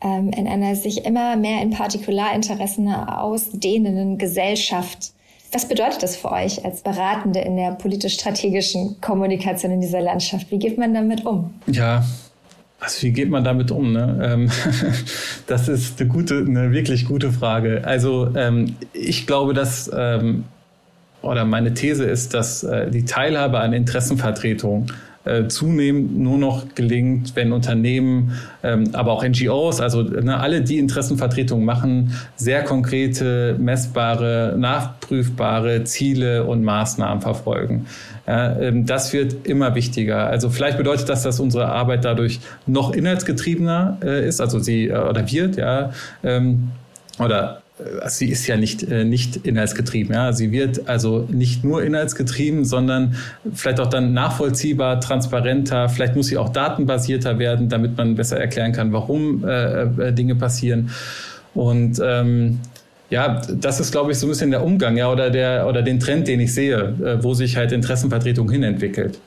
Ähm, 0.00 0.30
in 0.30 0.46
einer 0.46 0.76
sich 0.76 1.04
immer 1.04 1.36
mehr 1.36 1.62
in 1.62 1.70
Partikularinteressen 1.70 2.88
ausdehnenden 2.88 4.18
Gesellschaft. 4.18 5.12
Was 5.52 5.68
bedeutet 5.68 6.02
das 6.02 6.16
für 6.16 6.32
euch 6.32 6.64
als 6.64 6.82
Beratende 6.82 7.40
in 7.40 7.56
der 7.56 7.72
politisch-strategischen 7.72 9.00
Kommunikation 9.00 9.70
in 9.72 9.80
dieser 9.80 10.00
Landschaft? 10.00 10.50
Wie 10.50 10.58
geht 10.58 10.78
man 10.78 10.92
damit 10.92 11.24
um? 11.24 11.54
Ja, 11.68 12.04
also 12.80 13.02
wie 13.02 13.12
geht 13.12 13.30
man 13.30 13.44
damit 13.44 13.70
um? 13.70 13.92
Ne? 13.92 14.20
Ähm, 14.22 14.50
das 15.46 15.68
ist 15.68 16.00
eine 16.00 16.10
gute, 16.10 16.38
eine 16.38 16.72
wirklich 16.72 17.06
gute 17.06 17.32
Frage. 17.32 17.82
Also 17.84 18.34
ähm, 18.36 18.76
ich 18.92 19.26
glaube, 19.26 19.54
dass 19.54 19.90
oder 21.24 21.44
meine 21.44 21.74
These 21.74 22.04
ist, 22.04 22.34
dass 22.34 22.62
äh, 22.62 22.90
die 22.90 23.04
Teilhabe 23.04 23.60
an 23.60 23.72
Interessenvertretung 23.72 24.86
äh, 25.24 25.48
zunehmend 25.48 26.18
nur 26.18 26.36
noch 26.36 26.74
gelingt, 26.74 27.34
wenn 27.34 27.52
Unternehmen, 27.52 28.32
ähm, 28.62 28.90
aber 28.92 29.12
auch 29.12 29.24
NGOs, 29.24 29.80
also 29.80 30.02
ne, 30.02 30.38
alle, 30.38 30.60
die 30.60 30.78
Interessenvertretung 30.78 31.64
machen, 31.64 32.12
sehr 32.36 32.62
konkrete, 32.62 33.56
messbare, 33.58 34.54
nachprüfbare 34.58 35.84
Ziele 35.84 36.44
und 36.44 36.62
Maßnahmen 36.62 37.22
verfolgen. 37.22 37.86
Ähm, 38.26 38.84
das 38.84 39.14
wird 39.14 39.46
immer 39.46 39.74
wichtiger. 39.74 40.26
Also 40.26 40.50
vielleicht 40.50 40.76
bedeutet 40.76 41.08
das, 41.08 41.22
dass 41.22 41.40
unsere 41.40 41.68
Arbeit 41.68 42.04
dadurch 42.04 42.40
noch 42.66 42.92
inhaltsgetriebener 42.92 43.98
äh, 44.02 44.28
ist, 44.28 44.42
also 44.42 44.58
sie 44.58 44.90
oder 44.92 45.30
wird, 45.30 45.56
ja, 45.56 45.92
ähm, 46.22 46.70
oder 47.18 47.63
äh, 47.78 48.08
sie 48.08 48.28
ist 48.28 48.46
ja 48.46 48.56
nicht, 48.56 48.82
äh, 48.84 49.04
nicht 49.04 49.36
inhaltsgetrieben. 49.36 50.14
Ja. 50.14 50.32
Sie 50.32 50.52
wird 50.52 50.88
also 50.88 51.26
nicht 51.30 51.64
nur 51.64 51.82
inhaltsgetrieben, 51.82 52.64
sondern 52.64 53.16
vielleicht 53.52 53.80
auch 53.80 53.88
dann 53.88 54.12
nachvollziehbar, 54.12 55.00
transparenter. 55.00 55.88
Vielleicht 55.88 56.16
muss 56.16 56.28
sie 56.28 56.38
auch 56.38 56.50
datenbasierter 56.50 57.38
werden, 57.38 57.68
damit 57.68 57.96
man 57.96 58.14
besser 58.14 58.38
erklären 58.38 58.72
kann, 58.72 58.92
warum 58.92 59.44
äh, 59.44 59.82
äh, 59.82 60.12
Dinge 60.12 60.34
passieren. 60.34 60.90
Und 61.54 62.00
ähm, 62.04 62.60
ja, 63.10 63.42
das 63.48 63.80
ist, 63.80 63.92
glaube 63.92 64.12
ich, 64.12 64.18
so 64.18 64.26
ein 64.26 64.30
bisschen 64.30 64.50
der 64.50 64.64
Umgang, 64.64 64.96
ja, 64.96 65.10
oder 65.10 65.30
der 65.30 65.66
oder 65.68 65.82
den 65.82 66.00
Trend, 66.00 66.26
den 66.26 66.40
ich 66.40 66.52
sehe, 66.54 66.76
äh, 66.76 67.22
wo 67.22 67.34
sich 67.34 67.56
halt 67.56 67.70
Interessenvertretung 67.72 68.50
hinentwickelt. 68.50 69.20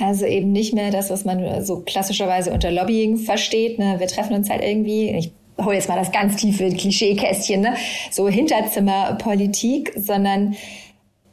Also 0.00 0.24
eben 0.24 0.52
nicht 0.52 0.74
mehr 0.74 0.90
das, 0.90 1.10
was 1.10 1.24
man 1.24 1.64
so 1.64 1.80
klassischerweise 1.80 2.50
unter 2.50 2.70
Lobbying 2.70 3.16
versteht. 3.16 3.78
Ne? 3.78 3.96
Wir 3.98 4.08
treffen 4.08 4.34
uns 4.34 4.50
halt 4.50 4.62
irgendwie. 4.62 5.10
Ich 5.10 5.32
hol 5.58 5.74
jetzt 5.74 5.88
mal 5.88 5.98
das 5.98 6.12
ganz 6.12 6.36
tiefe 6.36 6.68
Klischeekästchen, 6.70 7.60
ne? 7.60 7.76
so 8.10 8.28
Hinterzimmerpolitik, 8.28 9.92
sondern 9.96 10.56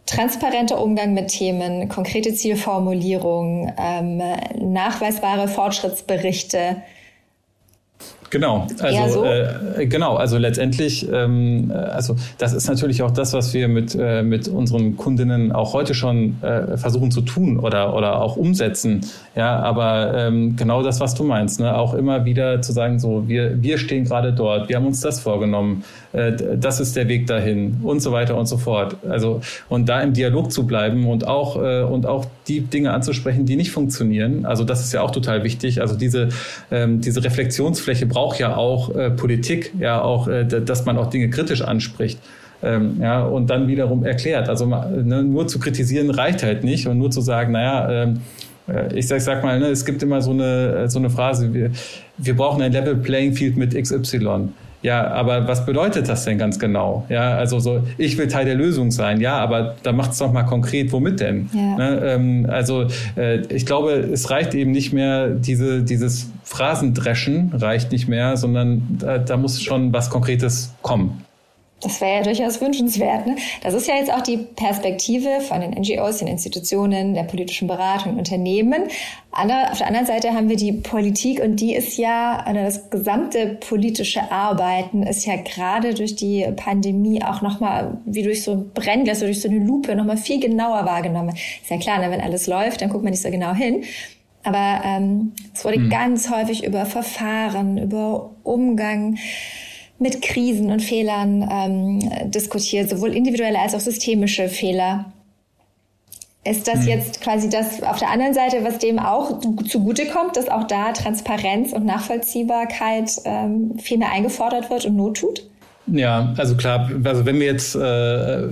transparenter 0.05 0.81
Umgang 0.81 1.13
mit 1.13 1.29
Themen, 1.29 1.87
konkrete 1.87 2.33
Zielformulierung, 2.33 3.71
ähm, 3.77 4.21
nachweisbare 4.59 5.47
Fortschrittsberichte, 5.47 6.81
Genau, 8.31 8.65
also 8.79 9.13
so? 9.13 9.25
äh, 9.25 9.85
genau, 9.87 10.15
also 10.15 10.37
letztendlich, 10.37 11.05
ähm, 11.11 11.69
also 11.75 12.15
das 12.37 12.53
ist 12.53 12.67
natürlich 12.69 13.03
auch 13.03 13.11
das, 13.11 13.33
was 13.33 13.53
wir 13.53 13.67
mit 13.67 13.93
äh, 13.93 14.23
mit 14.23 14.47
unseren 14.47 14.95
Kundinnen 14.95 15.51
auch 15.51 15.73
heute 15.73 15.93
schon 15.93 16.41
äh, 16.41 16.77
versuchen 16.77 17.11
zu 17.11 17.21
tun 17.21 17.59
oder 17.59 17.93
oder 17.93 18.21
auch 18.21 18.37
umsetzen. 18.37 19.01
Ja, 19.35 19.59
aber 19.59 20.13
ähm, 20.15 20.55
genau 20.55 20.81
das, 20.81 21.01
was 21.01 21.13
du 21.13 21.25
meinst, 21.25 21.59
ne? 21.59 21.77
auch 21.77 21.93
immer 21.93 22.23
wieder 22.23 22.61
zu 22.61 22.71
sagen, 22.71 22.99
so 22.99 23.27
wir 23.27 23.61
wir 23.61 23.77
stehen 23.77 24.05
gerade 24.05 24.31
dort, 24.31 24.69
wir 24.69 24.77
haben 24.77 24.85
uns 24.85 25.01
das 25.01 25.19
vorgenommen, 25.19 25.83
äh, 25.83 26.00
das 26.13 26.79
ist 26.79 26.95
der 26.95 27.07
Weg 27.07 27.27
dahin 27.27 27.79
und 27.83 28.01
so 28.01 28.11
weiter 28.11 28.37
und 28.37 28.45
so 28.45 28.57
fort. 28.57 28.97
Also 29.07 29.41
und 29.69 29.87
da 29.87 30.01
im 30.01 30.13
Dialog 30.13 30.51
zu 30.51 30.67
bleiben 30.67 31.07
und 31.07 31.25
auch 31.25 31.55
äh, 31.61 31.83
und 31.83 32.05
auch 32.05 32.25
die 32.47 32.61
Dinge 32.61 32.91
anzusprechen, 32.91 33.45
die 33.45 33.55
nicht 33.55 33.71
funktionieren. 33.71 34.45
Also 34.45 34.63
das 34.63 34.81
ist 34.81 34.93
ja 34.93 35.01
auch 35.01 35.11
total 35.11 35.43
wichtig. 35.43 35.79
Also 35.81 35.95
diese 35.95 36.29
ähm, 36.69 37.01
diese 37.01 37.23
Reflexionsfläche 37.23 38.05
braucht 38.05 38.39
ja 38.39 38.57
auch 38.57 38.93
äh, 38.95 39.09
Politik, 39.09 39.73
ja 39.79 40.01
auch, 40.01 40.27
äh, 40.27 40.45
dass 40.45 40.85
man 40.85 40.97
auch 40.97 41.09
Dinge 41.09 41.29
kritisch 41.29 41.61
anspricht. 41.61 42.19
Ähm, 42.63 42.97
ja, 43.01 43.23
und 43.23 43.49
dann 43.49 43.67
wiederum 43.67 44.05
erklärt. 44.05 44.47
Also 44.47 44.67
ne, 44.67 45.23
nur 45.23 45.47
zu 45.47 45.59
kritisieren 45.59 46.11
reicht 46.11 46.43
halt 46.43 46.63
nicht 46.63 46.87
und 46.87 46.99
nur 46.99 47.09
zu 47.09 47.21
sagen, 47.21 47.53
naja, 47.53 48.03
ähm, 48.03 48.21
äh, 48.67 48.93
ich 48.95 49.07
sag, 49.07 49.21
sag 49.21 49.43
mal, 49.43 49.59
ne, 49.59 49.67
es 49.67 49.85
gibt 49.85 50.03
immer 50.03 50.21
so 50.21 50.31
eine, 50.31 50.89
so 50.89 50.99
eine 50.99 51.09
Phrase, 51.09 51.53
wir, 51.53 51.71
wir 52.17 52.35
brauchen 52.35 52.61
ein 52.61 52.71
Level 52.71 52.95
Playing 52.95 53.33
Field 53.33 53.57
mit 53.57 53.73
XY. 53.73 54.49
Ja, 54.81 55.07
aber 55.11 55.47
was 55.47 55.65
bedeutet 55.65 56.09
das 56.09 56.25
denn 56.25 56.37
ganz 56.37 56.57
genau? 56.57 57.05
Ja, 57.09 57.35
also 57.37 57.59
so, 57.59 57.83
ich 57.97 58.17
will 58.17 58.27
Teil 58.27 58.45
der 58.45 58.55
Lösung 58.55 58.91
sein. 58.91 59.21
Ja, 59.21 59.37
aber 59.37 59.75
da 59.83 59.91
macht 59.91 60.11
es 60.11 60.17
doch 60.17 60.31
mal 60.31 60.43
konkret, 60.43 60.91
womit 60.91 61.19
denn? 61.19 61.49
Ja. 61.53 61.77
Ne, 61.77 62.01
ähm, 62.03 62.47
also 62.49 62.87
äh, 63.15 63.41
ich 63.53 63.65
glaube, 63.65 63.91
es 63.91 64.29
reicht 64.29 64.53
eben 64.53 64.71
nicht 64.71 64.91
mehr, 64.93 65.29
diese, 65.29 65.83
dieses 65.83 66.31
Phrasendreschen 66.43 67.53
reicht 67.53 67.91
nicht 67.91 68.07
mehr, 68.07 68.37
sondern 68.37 68.81
da, 68.99 69.17
da 69.19 69.37
muss 69.37 69.61
schon 69.61 69.93
was 69.93 70.09
Konkretes 70.09 70.73
kommen. 70.81 71.23
Das 71.81 71.99
wäre 71.99 72.17
ja 72.17 72.23
durchaus 72.23 72.61
wünschenswert. 72.61 73.25
Ne? 73.25 73.37
Das 73.63 73.73
ist 73.73 73.87
ja 73.87 73.95
jetzt 73.95 74.13
auch 74.13 74.21
die 74.21 74.37
Perspektive 74.37 75.41
von 75.41 75.61
den 75.61 75.71
NGOs, 75.71 76.19
den 76.19 76.27
Institutionen, 76.27 77.15
der 77.15 77.23
politischen 77.23 77.67
Beratung, 77.67 78.17
Unternehmen. 78.17 78.83
Auf 79.31 79.77
der 79.77 79.87
anderen 79.87 80.05
Seite 80.05 80.33
haben 80.33 80.47
wir 80.47 80.57
die 80.57 80.73
Politik 80.73 81.41
und 81.41 81.55
die 81.55 81.73
ist 81.73 81.97
ja, 81.97 82.45
das 82.53 82.89
gesamte 82.91 83.57
politische 83.67 84.31
Arbeiten 84.31 85.03
ist 85.03 85.25
ja 85.25 85.37
gerade 85.37 85.93
durch 85.93 86.15
die 86.15 86.45
Pandemie 86.55 87.23
auch 87.23 87.41
nochmal 87.41 87.97
wie 88.05 88.23
durch 88.23 88.43
so 88.43 88.51
ein 88.51 88.71
Brennglas 88.73 89.19
oder 89.19 89.27
durch 89.27 89.41
so 89.41 89.49
eine 89.49 89.59
Lupe 89.59 89.95
nochmal 89.95 90.17
viel 90.17 90.39
genauer 90.39 90.85
wahrgenommen. 90.85 91.35
Ist 91.35 91.69
ja 91.69 91.77
klar, 91.77 91.99
ne? 91.99 92.11
wenn 92.11 92.21
alles 92.21 92.45
läuft, 92.45 92.81
dann 92.81 92.89
guckt 92.89 93.03
man 93.03 93.11
nicht 93.11 93.23
so 93.23 93.31
genau 93.31 93.53
hin. 93.53 93.83
Aber 94.43 94.81
ähm, 94.83 95.33
es 95.53 95.63
wurde 95.65 95.77
hm. 95.77 95.89
ganz 95.89 96.29
häufig 96.29 96.63
über 96.63 96.85
Verfahren, 96.85 97.77
über 97.77 98.31
Umgang 98.43 99.17
mit 100.01 100.21
Krisen 100.21 100.71
und 100.71 100.81
Fehlern 100.81 101.47
ähm, 101.49 102.31
diskutiert, 102.31 102.89
sowohl 102.89 103.15
individuelle 103.15 103.59
als 103.59 103.75
auch 103.75 103.79
systemische 103.79 104.49
Fehler. 104.49 105.13
Ist 106.43 106.67
das 106.67 106.81
hm. 106.81 106.87
jetzt 106.87 107.21
quasi 107.21 107.49
das 107.49 107.83
auf 107.83 107.99
der 107.99 108.09
anderen 108.09 108.33
Seite, 108.33 108.63
was 108.63 108.79
dem 108.79 108.97
auch 108.97 109.39
zugutekommt, 109.67 110.35
dass 110.35 110.49
auch 110.49 110.63
da 110.63 110.91
Transparenz 110.91 111.71
und 111.71 111.85
Nachvollziehbarkeit 111.85 113.11
ähm, 113.25 113.77
viel 113.77 113.99
mehr 113.99 114.11
eingefordert 114.11 114.71
wird 114.71 114.85
und 114.85 114.95
Not 114.95 115.17
tut? 115.17 115.47
Ja, 115.91 116.33
also 116.37 116.55
klar, 116.55 116.89
also 117.03 117.25
wenn 117.25 117.39
wir 117.39 117.47
jetzt, 117.47 117.75
äh, 117.75 118.47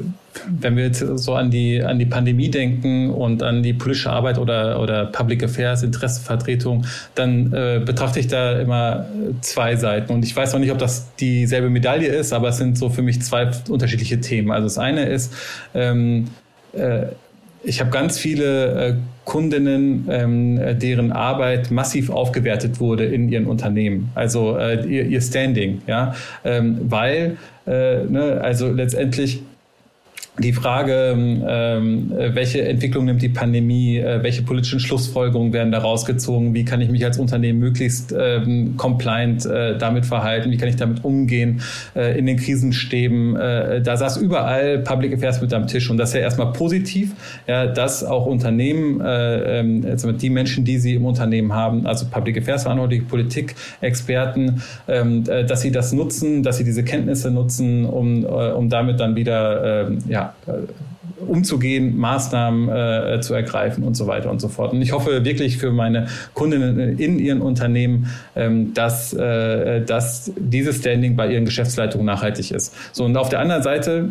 wenn 0.60 0.76
wir 0.76 0.86
jetzt 0.86 1.00
so 1.00 1.36
an 1.36 1.50
die, 1.50 1.82
an 1.82 1.98
die 1.98 2.06
Pandemie 2.06 2.52
denken 2.52 3.12
und 3.12 3.42
an 3.44 3.64
die 3.64 3.74
politische 3.74 4.10
Arbeit 4.10 4.38
oder, 4.38 4.82
oder 4.82 5.06
Public 5.06 5.44
Affairs, 5.44 5.82
Interessenvertretung, 5.82 6.86
dann 7.16 7.54
äh, 7.54 7.82
betrachte 7.84 8.20
ich 8.20 8.28
da 8.28 8.60
immer 8.60 9.06
zwei 9.40 9.78
Seiten. 9.78 10.12
Und 10.12 10.26
ich 10.26 10.36
weiß 10.36 10.52
noch 10.52 10.60
nicht, 10.60 10.72
ob 10.72 10.80
das 10.80 11.16
dieselbe 11.16 11.70
Medaille 11.70 12.10
ist, 12.10 12.34
aber 12.34 12.50
es 12.50 12.58
sind 12.58 12.78
so 12.78 12.90
für 12.90 13.02
mich 13.02 13.22
zwei 13.22 13.50
unterschiedliche 13.70 14.20
Themen. 14.20 14.52
Also 14.52 14.66
das 14.66 14.78
eine 14.78 15.06
ist, 15.06 15.34
ähm, 15.74 16.26
äh, 16.74 17.04
ich 17.64 17.80
habe 17.80 17.90
ganz 17.90 18.18
viele 18.18 18.88
äh, 18.88 18.94
Kundinnen, 19.26 20.08
ähm, 20.10 20.80
deren 20.80 21.12
Arbeit 21.12 21.72
massiv 21.72 22.10
aufgewertet 22.10 22.80
wurde 22.80 23.06
in 23.06 23.30
ihren 23.30 23.46
Unternehmen, 23.46 24.10
also 24.16 24.58
äh, 24.58 24.86
ihr, 24.88 25.06
ihr 25.06 25.22
Standing, 25.22 25.82
ja, 25.86 26.16
ähm, 26.44 26.80
weil 26.82 27.38
äh, 27.68 28.04
ne, 28.06 28.40
also 28.42 28.72
letztendlich 28.72 29.44
die 30.38 30.54
Frage, 30.54 31.16
ähm, 31.18 32.12
welche 32.16 32.62
Entwicklung 32.64 33.06
nimmt 33.06 33.22
die 33.22 33.30
Pandemie, 33.30 33.98
äh, 33.98 34.24
welche 34.24 34.42
politischen 34.42 34.80
Schlussfolgerungen 34.80 35.54
werden 35.54 35.72
da 35.72 35.80
rausgezogen, 35.80 36.54
wie 36.54 36.64
kann 36.64 36.82
ich 36.82 36.90
mich 36.90 37.04
als 37.04 37.18
Unternehmen 37.18 37.60
möglichst 37.60 38.16
ähm, 38.18 38.78
compliant 38.78 39.46
äh, 39.46 39.78
damit 39.78 40.06
verhalten, 40.06 40.52
wie 40.52 40.58
kann 40.58 40.70
ich 40.70 40.78
damit 40.78 41.04
umgehen 41.04 41.62
äh, 41.96 42.18
in 42.18 42.26
den 42.26 42.38
Krisenstäben. 42.38 43.36
Äh, 43.36 43.82
da 43.82 43.98
saß 43.98 44.18
überall 44.18 44.80
Public 44.80 45.14
Affairs 45.14 45.42
mit 45.42 45.54
am 45.54 45.68
Tisch 45.68 45.90
und 45.90 45.98
das 45.98 46.10
ist 46.10 46.16
ja 46.16 46.22
erstmal 46.22 46.54
positiv, 46.54 47.12
ja, 47.48 47.68
dass 47.68 48.04
auch 48.04 48.26
Unternehmen, 48.26 49.02
äh, 49.02 49.60
äh, 49.60 50.14
die 50.14 50.30
Menschen, 50.30 50.66
die 50.66 50.78
sie 50.78 50.96
im 50.96 51.06
Unternehmen 51.06 51.54
haben, 51.54 51.86
also 51.86 52.06
Public 52.06 52.38
Affairs 52.38 52.64
Verantwortliche, 52.64 53.04
Politikexperten, 53.04 54.62
ähm, 54.88 55.24
äh, 55.28 55.46
dass 55.46 55.62
sie 55.62 55.72
das 55.72 55.94
nutzen, 55.94 56.44
dass 56.44 56.58
sie 56.58 56.64
diese 56.64 56.84
Kenntnisse 56.84 57.32
nutzen, 57.32 57.86
um, 57.86 58.24
äh, 58.24 58.28
um 58.28 58.70
damit 58.70 59.00
dann 59.00 59.16
wieder 59.16 59.90
äh, 59.90 59.98
ja, 60.08 60.19
äh, 60.48 61.22
umzugehen, 61.22 61.98
Maßnahmen 61.98 62.70
äh, 62.70 63.22
zu 63.22 63.34
ergreifen 63.34 63.84
und 63.84 63.96
so 63.96 64.08
weiter 64.08 64.30
und 64.30 64.40
so 64.40 64.48
fort. 64.48 64.74
Und 64.74 64.82
ich 64.82 64.92
hoffe 64.92 65.26
wirklich 65.26 65.58
für 65.58 65.72
meine 65.72 66.08
Kundinnen 66.34 66.98
in 66.98 67.20
ihren 67.20 67.42
Unternehmen, 67.42 68.10
ähm, 68.36 68.74
dass, 68.74 69.14
äh, 69.14 69.82
dass 69.82 70.32
dieses 70.38 70.78
Standing 70.78 71.16
bei 71.16 71.32
ihren 71.32 71.46
Geschäftsleitungen 71.46 72.06
nachhaltig 72.06 72.52
ist. 72.52 72.74
So, 72.94 73.06
und 73.06 73.18
auf 73.18 73.30
der 73.30 73.40
anderen 73.40 73.64
Seite 73.64 74.10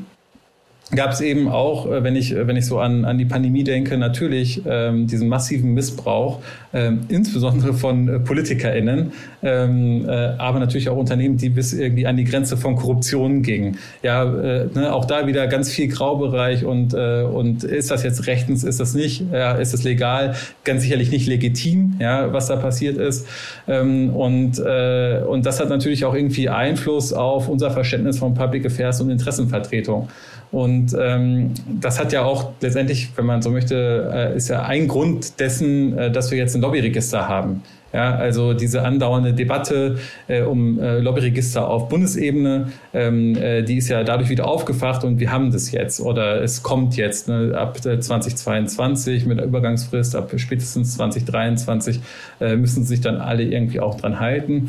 gab 0.95 1.13
es 1.13 1.21
eben 1.21 1.49
auch, 1.49 1.87
äh, 1.87 2.03
wenn 2.03 2.17
ich, 2.17 2.35
wenn 2.35 2.57
ich 2.57 2.67
so 2.67 2.79
an, 2.79 3.05
an 3.05 3.19
die 3.19 3.25
Pandemie 3.25 3.65
denke, 3.65 3.99
natürlich 3.99 4.63
ähm, 4.67 5.07
diesen 5.07 5.29
massiven 5.29 5.75
Missbrauch, 5.75 6.41
ähm, 6.73 7.01
insbesondere 7.09 7.75
von 7.75 8.09
äh, 8.09 8.19
PolitikerInnen, 8.21 9.13
ähm, 9.43 10.07
äh, 10.09 10.11
aber 10.39 10.59
natürlich 10.59 10.89
auch 10.89 10.97
Unternehmen, 10.97 11.37
die 11.37 11.51
bis 11.51 11.73
irgendwie 11.73 12.07
an 12.07 12.17
die 12.17 12.25
Grenze 12.25 12.57
von 12.57 12.77
Korruption 12.77 13.43
gingen. 13.43 13.79
Ja, 14.03 14.25
äh, 14.25 14.67
ne, 14.75 14.93
auch 14.93 15.05
da 15.05 15.27
wieder 15.27 15.47
ganz 15.47 15.71
viel 15.71 15.89
Graubereich 15.89 16.65
und, 16.65 16.95
äh, 16.95 17.23
und 17.23 17.65
ist 17.65 17.91
das 17.91 18.03
jetzt 18.03 18.27
rechtens, 18.27 18.65
ist 18.65 18.81
das 18.81 18.95
nicht, 18.95 19.25
ja, 19.33 19.53
ist 19.53 19.75
es 19.75 19.85
legal? 19.85 20.35
Ganz 20.65 20.83
sicherlich 20.83 21.11
nicht 21.11 21.27
legitim, 21.27 21.97
ja, 21.99 22.33
was 22.33 22.47
da 22.47 22.57
passiert 22.57 22.97
ist. 22.97 23.27
Ähm, 23.67 24.11
und, 24.11 24.59
äh, 24.59 25.21
und 25.27 25.45
das 25.45 25.61
hat 25.61 25.69
natürlich 25.69 26.05
auch 26.05 26.15
irgendwie 26.15 26.49
Einfluss 26.49 27.13
auf 27.13 27.49
unser 27.49 27.71
Verständnis 27.71 28.19
von 28.19 28.35
Public 28.35 28.67
Affairs 28.67 29.01
und 29.01 29.11
Interessenvertretung. 29.11 30.09
Und 30.51 30.97
ähm, 30.99 31.53
das 31.81 32.01
hat 32.01 32.13
ja 32.13 32.25
auch 32.25 32.53
letztendlich, 32.61 33.11
wenn 33.17 33.27
man 33.27 33.43
so 33.43 33.51
möchte, 33.51 34.11
äh, 34.15 34.37
ist 34.37 34.49
ja 34.49 34.63
ein 34.63 34.89
Grund 34.89 35.41
dessen, 35.41 35.97
äh, 35.97 36.11
dass 36.11 36.31
wir 36.31 36.39
jetzt 36.39 36.55
ein 36.55 36.63
Lobbyregister 36.63 37.29
haben. 37.29 37.63
Ja, 37.93 38.17
also 38.17 38.53
diese 38.53 38.83
andauernde 38.83 39.33
Debatte 39.33 39.97
äh, 40.27 40.43
um 40.43 40.79
äh, 40.79 40.99
Lobbyregister 40.99 41.67
auf 41.67 41.89
Bundesebene, 41.89 42.71
ähm, 42.93 43.35
äh, 43.35 43.63
die 43.63 43.79
ist 43.79 43.89
ja 43.89 44.05
dadurch 44.05 44.29
wieder 44.29 44.47
aufgefacht 44.47 45.05
und 45.05 45.21
wir 45.21 45.33
haben 45.33 45.53
das 45.53 45.73
jetzt 45.73 45.99
oder 46.03 46.43
es 46.43 46.63
kommt 46.63 46.99
jetzt 46.99 47.29
ne, 47.29 47.55
ab 47.57 47.81
2022 47.81 49.25
mit 49.25 49.39
der 49.39 49.47
Übergangsfrist, 49.47 50.17
ab 50.17 50.31
spätestens 50.37 50.97
2023 50.97 52.01
äh, 52.41 52.57
müssen 52.57 52.85
sich 52.85 53.01
dann 53.01 53.17
alle 53.23 53.45
irgendwie 53.45 53.81
auch 53.81 53.99
dran 53.99 54.21
halten. 54.21 54.69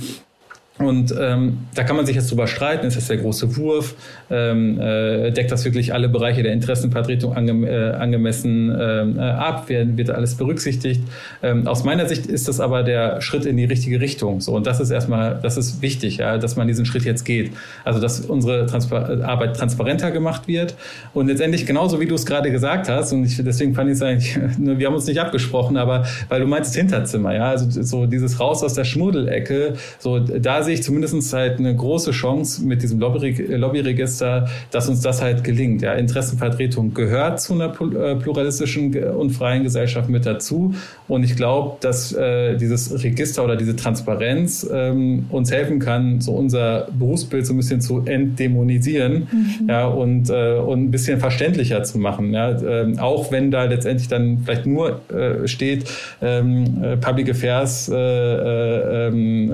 Und 0.79 1.13
ähm, 1.19 1.57
da 1.75 1.83
kann 1.83 1.97
man 1.97 2.05
sich 2.05 2.15
jetzt 2.15 2.31
drüber 2.31 2.47
streiten, 2.47 2.87
ist 2.87 2.95
das 2.95 3.07
der 3.07 3.17
große 3.17 3.57
Wurf, 3.57 3.95
ähm, 4.29 4.79
äh, 4.79 5.29
deckt 5.31 5.51
das 5.51 5.65
wirklich 5.65 5.93
alle 5.93 6.07
Bereiche 6.07 6.41
der 6.41 6.53
Interessenvertretung 6.53 7.35
ange 7.35 7.67
äh, 7.67 7.91
angemessen 7.95 8.73
ähm, 8.79 9.19
äh, 9.19 9.21
ab, 9.21 9.67
werden, 9.67 9.97
wird 9.97 10.09
alles 10.09 10.35
berücksichtigt. 10.35 11.01
Ähm, 11.43 11.67
aus 11.67 11.83
meiner 11.83 12.07
Sicht 12.07 12.27
ist 12.27 12.47
das 12.47 12.61
aber 12.61 12.83
der 12.83 13.19
Schritt 13.19 13.45
in 13.45 13.57
die 13.57 13.65
richtige 13.65 13.99
Richtung. 13.99 14.39
So, 14.39 14.53
und 14.53 14.67
das 14.67 14.79
ist 14.79 14.89
erstmal, 14.89 15.37
das 15.43 15.57
ist 15.57 15.81
wichtig, 15.81 16.15
ja, 16.15 16.37
dass 16.37 16.55
man 16.55 16.65
diesen 16.65 16.85
Schritt 16.85 17.03
jetzt 17.03 17.25
geht. 17.25 17.51
Also 17.83 17.99
dass 17.99 18.21
unsere 18.21 18.65
Transpar 18.65 19.21
Arbeit 19.21 19.57
transparenter 19.57 20.11
gemacht 20.11 20.47
wird. 20.47 20.75
Und 21.13 21.27
letztendlich 21.27 21.65
genauso 21.65 21.99
wie 21.99 22.05
du 22.05 22.15
es 22.15 22.25
gerade 22.25 22.51
gesagt 22.51 22.87
hast, 22.87 23.11
und 23.11 23.25
ich, 23.25 23.35
deswegen 23.43 23.75
fand 23.75 23.89
ich 23.89 23.95
es 23.95 24.01
eigentlich, 24.01 24.39
wir 24.57 24.87
haben 24.87 24.95
uns 24.95 25.07
nicht 25.07 25.19
abgesprochen, 25.19 25.75
aber 25.75 26.05
weil 26.29 26.39
du 26.39 26.47
meinst 26.47 26.73
Hinterzimmer, 26.73 27.35
ja, 27.35 27.49
also 27.49 27.67
so 27.83 28.05
dieses 28.05 28.39
Raus 28.39 28.63
aus 28.63 28.75
der 28.75 28.85
Schmuddelecke, 28.85 29.73
so 29.97 30.19
da 30.19 30.63
sehe 30.69 30.75
ich 30.75 30.83
zumindest 30.83 31.33
halt 31.33 31.57
eine 31.57 31.75
große 31.75 32.11
Chance 32.11 32.63
mit 32.63 32.83
diesem 32.83 32.99
Lobbyregister, 32.99 34.47
dass 34.69 34.87
uns 34.87 35.01
das 35.01 35.19
halt 35.19 35.43
gelingt. 35.43 35.81
Ja, 35.81 35.93
Interessenvertretung 35.93 36.93
gehört 36.93 37.41
zu 37.41 37.53
einer 37.53 37.69
äh, 37.69 38.15
pluralistischen 38.17 38.93
und 39.03 39.31
freien 39.31 39.63
Gesellschaft 39.63 40.09
mit 40.09 40.27
dazu. 40.27 40.75
Und 41.07 41.23
ich 41.23 41.35
glaube, 41.35 41.77
dass 41.81 42.13
äh, 42.13 42.55
dieses 42.55 43.03
Register 43.03 43.43
oder 43.43 43.55
diese 43.55 43.75
Transparenz 43.75 44.69
ähm, 44.71 45.25
uns 45.29 45.51
helfen 45.51 45.79
kann, 45.79 46.21
so 46.21 46.33
unser 46.33 46.87
Berufsbild 46.91 47.47
so 47.47 47.53
ein 47.55 47.57
bisschen 47.57 47.81
zu 47.81 48.03
entdämonisieren 48.05 49.27
mhm. 49.31 49.69
ja, 49.69 49.87
und, 49.87 50.29
äh, 50.29 50.53
und 50.53 50.83
ein 50.83 50.91
bisschen 50.91 51.19
verständlicher 51.19 51.81
zu 51.81 51.97
machen. 51.97 52.31
Ja, 52.31 52.51
äh, 52.51 52.95
auch 52.99 53.31
wenn 53.31 53.49
da 53.49 53.63
letztendlich 53.63 54.07
dann 54.07 54.41
vielleicht 54.45 54.67
nur 54.67 55.01
äh, 55.09 55.47
steht, 55.47 55.85
ähm, 56.21 56.83
äh, 56.83 56.97
Public 56.97 57.31
Affairs 57.31 57.89
ähm, 57.91 59.47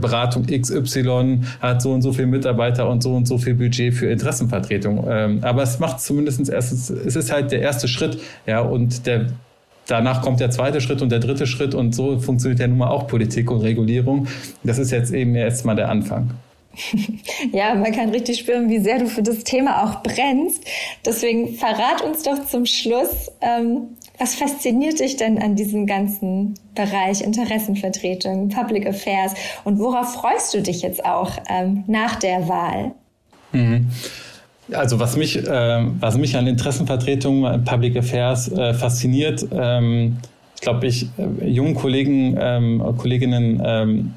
Beratung 0.00 0.44
X 0.48 0.59
XY 0.60 1.40
hat 1.60 1.82
so 1.82 1.92
und 1.92 2.02
so 2.02 2.12
viele 2.12 2.26
Mitarbeiter 2.26 2.88
und 2.88 3.02
so 3.02 3.14
und 3.14 3.26
so 3.26 3.38
viel 3.38 3.54
Budget 3.54 3.94
für 3.94 4.06
Interessenvertretung. 4.10 5.06
Ähm, 5.08 5.38
aber 5.42 5.62
es 5.62 5.78
macht 5.78 6.00
zumindest 6.00 6.48
erstens, 6.48 6.90
es 6.90 7.16
ist 7.16 7.32
halt 7.32 7.52
der 7.52 7.60
erste 7.60 7.88
Schritt, 7.88 8.18
ja, 8.46 8.60
und 8.60 9.06
der 9.06 9.26
Danach 9.90 10.22
kommt 10.22 10.38
der 10.38 10.50
zweite 10.50 10.80
Schritt 10.80 11.02
und 11.02 11.10
der 11.10 11.18
dritte 11.18 11.48
Schritt 11.48 11.74
und 11.74 11.96
so 11.96 12.20
funktioniert 12.20 12.60
ja 12.60 12.68
nun 12.68 12.78
mal 12.78 12.90
auch 12.90 13.08
Politik 13.08 13.50
und 13.50 13.62
Regulierung. 13.62 14.28
Das 14.62 14.78
ist 14.78 14.92
jetzt 14.92 15.12
eben 15.12 15.34
erst 15.34 15.64
mal 15.64 15.74
der 15.74 15.88
Anfang. 15.88 16.30
Ja, 17.52 17.74
man 17.74 17.90
kann 17.90 18.10
richtig 18.10 18.38
spüren, 18.38 18.68
wie 18.68 18.78
sehr 18.78 18.98
du 18.98 19.06
für 19.06 19.22
das 19.22 19.42
Thema 19.42 19.82
auch 19.82 20.02
brennst. 20.02 20.62
Deswegen 21.04 21.54
verrat 21.54 22.02
uns 22.02 22.22
doch 22.22 22.46
zum 22.46 22.66
Schluss, 22.66 23.30
ähm, 23.40 23.96
was 24.20 24.34
fasziniert 24.34 25.00
dich 25.00 25.16
denn 25.16 25.40
an 25.42 25.56
diesem 25.56 25.86
ganzen 25.86 26.54
Bereich 26.74 27.22
Interessenvertretung, 27.22 28.50
Public 28.50 28.86
Affairs 28.86 29.32
und 29.64 29.78
worauf 29.78 30.12
freust 30.12 30.52
du 30.52 30.60
dich 30.60 30.82
jetzt 30.82 31.04
auch 31.04 31.32
ähm, 31.48 31.84
nach 31.86 32.16
der 32.16 32.46
Wahl? 32.46 32.92
Mhm. 33.52 33.88
Also 34.72 35.00
was 35.00 35.16
mich, 35.16 35.36
äh, 35.36 35.84
was 35.98 36.18
mich 36.18 36.36
an 36.36 36.46
Interessenvertretung, 36.46 37.64
Public 37.64 37.96
Affairs 37.96 38.52
äh, 38.52 38.74
fasziniert, 38.74 39.46
ähm, 39.52 40.18
ich 40.54 40.60
glaube, 40.60 40.86
ich 40.86 41.08
äh, 41.16 41.48
jungen 41.48 41.74
Kollegen, 41.74 42.36
ähm, 42.38 42.82
Kolleginnen, 42.98 43.62
ähm, 43.64 44.14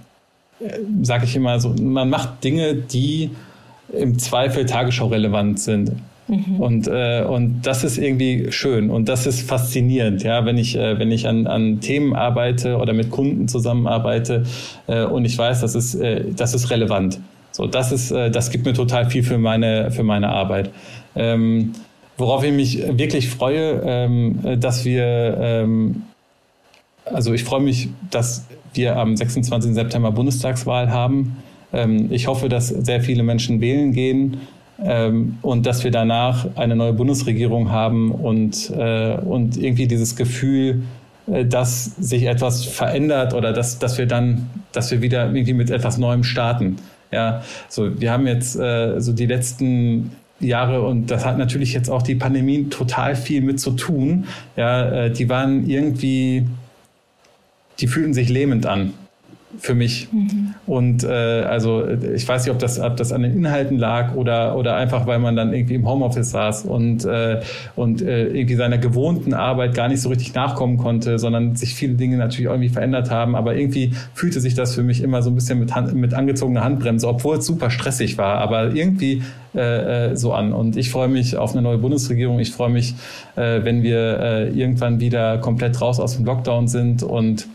äh, 0.60 0.80
sage 1.02 1.24
ich 1.24 1.36
immer 1.38 1.62
so, 1.62 1.70
man 1.82 2.10
macht 2.10 2.44
Dinge, 2.44 2.76
die 2.76 3.32
im 3.94 4.20
Zweifel 4.20 4.66
Tagesschau 4.66 5.08
relevant 5.08 5.62
sind. 5.62 5.94
Mhm. 6.28 6.60
Und, 6.60 6.88
äh, 6.88 7.24
und 7.28 7.62
das 7.64 7.84
ist 7.84 7.98
irgendwie 7.98 8.52
schön 8.52 8.90
und 8.90 9.10
das 9.10 9.26
ist 9.28 9.42
faszinierend, 9.48 10.24
ja, 10.24 10.46
wenn 10.46 10.58
ich, 10.58 10.78
äh, 10.78 10.98
wenn 10.98 11.12
ich 11.12 11.28
an, 11.28 11.48
an 11.48 11.82
Themen 11.82 12.16
arbeite 12.16 12.78
oder 12.78 12.94
mit 12.94 13.12
Kunden 13.12 13.48
zusammenarbeite 13.48 14.44
äh, 14.88 15.04
und 15.04 15.26
ich 15.26 15.38
weiß, 15.38 15.62
das 15.62 15.76
ist, 15.76 15.96
äh, 15.96 16.24
das 16.36 16.54
ist 16.54 16.70
relevant. 16.70 17.20
So, 17.52 17.68
das 17.68 17.92
ist, 17.92 18.12
äh, 18.12 18.32
das 18.32 18.52
gibt 18.52 18.66
mir 18.66 18.74
total 18.74 19.10
viel 19.10 19.24
für 19.24 19.38
meine, 19.38 19.92
für 19.92 20.04
meine 20.04 20.30
Arbeit. 20.30 20.72
Ähm, 21.16 21.74
worauf 22.18 22.44
ich 22.44 22.54
mich 22.54 22.82
wirklich 22.98 23.30
freue, 23.30 23.82
ähm, 23.86 24.40
dass 24.60 24.86
wir, 24.86 25.38
ähm, 25.40 26.04
also 27.06 27.34
ich 27.34 27.44
freue 27.44 27.62
mich, 27.62 27.90
dass 28.10 28.46
wir 28.74 28.98
am 28.98 29.16
26. 29.16 29.74
September 29.74 30.12
Bundestagswahl 30.12 30.90
haben. 30.90 31.38
Ähm, 31.74 32.08
ich 32.12 32.28
hoffe, 32.28 32.50
dass 32.50 32.70
sehr 32.70 33.02
viele 33.02 33.24
Menschen 33.24 33.62
wählen 33.62 33.92
gehen 33.92 34.38
ähm, 34.84 35.38
und 35.42 35.66
dass 35.66 35.84
wir 35.84 35.92
danach 35.92 36.46
eine 36.56 36.76
neue 36.76 36.94
Bundesregierung 36.94 37.72
haben 37.72 38.12
und, 38.12 38.70
äh, 38.72 39.16
und 39.18 39.58
irgendwie 39.58 39.88
dieses 39.88 40.16
Gefühl, 40.16 40.84
äh, 41.28 41.46
dass 41.46 41.86
sich 41.86 42.24
etwas 42.24 42.66
verändert 42.66 43.34
oder 43.34 43.54
dass, 43.54 43.80
dass 43.80 43.98
wir 43.98 44.06
dann, 44.06 44.50
dass 44.72 44.92
wir 44.92 45.02
wieder 45.02 45.26
irgendwie 45.28 45.54
mit 45.54 45.70
etwas 45.70 45.98
Neuem 45.98 46.24
starten. 46.24 46.78
Ja, 47.12 47.44
so 47.70 48.00
wir 48.00 48.12
haben 48.12 48.28
jetzt 48.28 48.56
äh, 48.56 49.00
so 49.00 49.14
die 49.14 49.28
letzten 49.28 50.12
Jahre 50.40 50.82
und 50.82 51.12
das 51.12 51.26
hat 51.26 51.38
natürlich 51.38 51.74
jetzt 51.74 51.90
auch 51.90 52.02
die 52.02 52.16
Pandemie 52.16 52.66
total 52.66 53.16
viel 53.16 53.42
mit 53.42 53.60
zu 53.60 53.72
tun. 53.72 54.26
Ja, 54.58 55.06
äh, 55.06 55.12
die 55.12 55.30
waren 55.30 55.70
irgendwie, 55.70 56.46
die 57.80 57.88
fühlten 57.88 58.14
sich 58.14 58.30
lähmend 58.30 58.66
an 58.66 58.94
für 59.60 59.76
mich. 59.76 60.08
Mhm. 60.12 60.56
Und 60.66 61.04
äh, 61.04 61.08
also 61.08 61.88
ich 61.88 62.28
weiß 62.28 62.46
nicht, 62.46 62.54
ob 62.54 62.60
das, 62.60 62.80
ob 62.80 62.98
das 62.98 63.12
an 63.12 63.24
den 63.24 63.36
Inhalten 63.36 63.78
lag 63.78 64.16
oder, 64.16 64.56
oder 64.56 64.76
einfach, 64.76 65.08
weil 65.08 65.20
man 65.20 65.36
dann 65.36 65.54
irgendwie 65.54 65.76
im 65.76 65.88
Homeoffice 65.88 66.32
saß 66.32 66.66
und, 66.66 67.06
äh, 67.06 67.42
und 67.76 68.02
äh, 68.02 68.28
irgendwie 68.28 68.56
seiner 68.56 68.78
gewohnten 68.78 69.34
Arbeit 69.34 69.76
gar 69.76 69.88
nicht 69.88 70.02
so 70.02 70.10
richtig 70.10 70.34
nachkommen 70.34 70.78
konnte, 70.78 71.20
sondern 71.20 71.56
sich 71.56 71.76
viele 71.76 71.94
Dinge 71.94 72.18
natürlich 72.18 72.46
irgendwie 72.50 72.70
verändert 72.70 73.12
haben. 73.12 73.36
Aber 73.36 73.56
irgendwie 73.56 73.94
fühlte 74.14 74.40
sich 74.40 74.56
das 74.56 74.76
für 74.76 74.84
mich 74.84 75.02
immer 75.02 75.22
so 75.22 75.30
ein 75.30 75.36
bisschen 75.36 75.60
mit, 75.60 75.76
Hand, 75.76 75.94
mit 75.94 76.14
angezogener 76.14 76.64
Handbremse, 76.64 77.08
obwohl 77.08 77.38
es 77.38 77.46
super 77.46 77.70
stressig 77.70 78.18
war, 78.18 78.40
aber 78.40 78.74
irgendwie 78.74 79.24
äh, 79.56 80.12
äh, 80.12 80.16
so 80.16 80.34
an. 80.34 80.52
Und 80.52 80.78
ich 80.78 80.90
freue 80.90 81.08
mich 81.08 81.38
auf 81.38 81.52
eine 81.54 81.62
neue 81.62 81.78
Bundesregierung. 81.78 82.40
Ich 82.40 82.52
freue 82.52 82.70
mich, 82.70 82.96
äh, 83.36 83.64
wenn 83.64 83.84
wir 83.84 84.20
äh, 84.20 84.50
irgendwann 84.50 85.00
wieder 85.00 85.38
komplett 85.38 85.80
raus 85.80 86.00
aus 86.00 86.16
dem 86.16 86.26
Lockdown 86.26 86.68
sind 86.68 87.04
und 87.04 87.48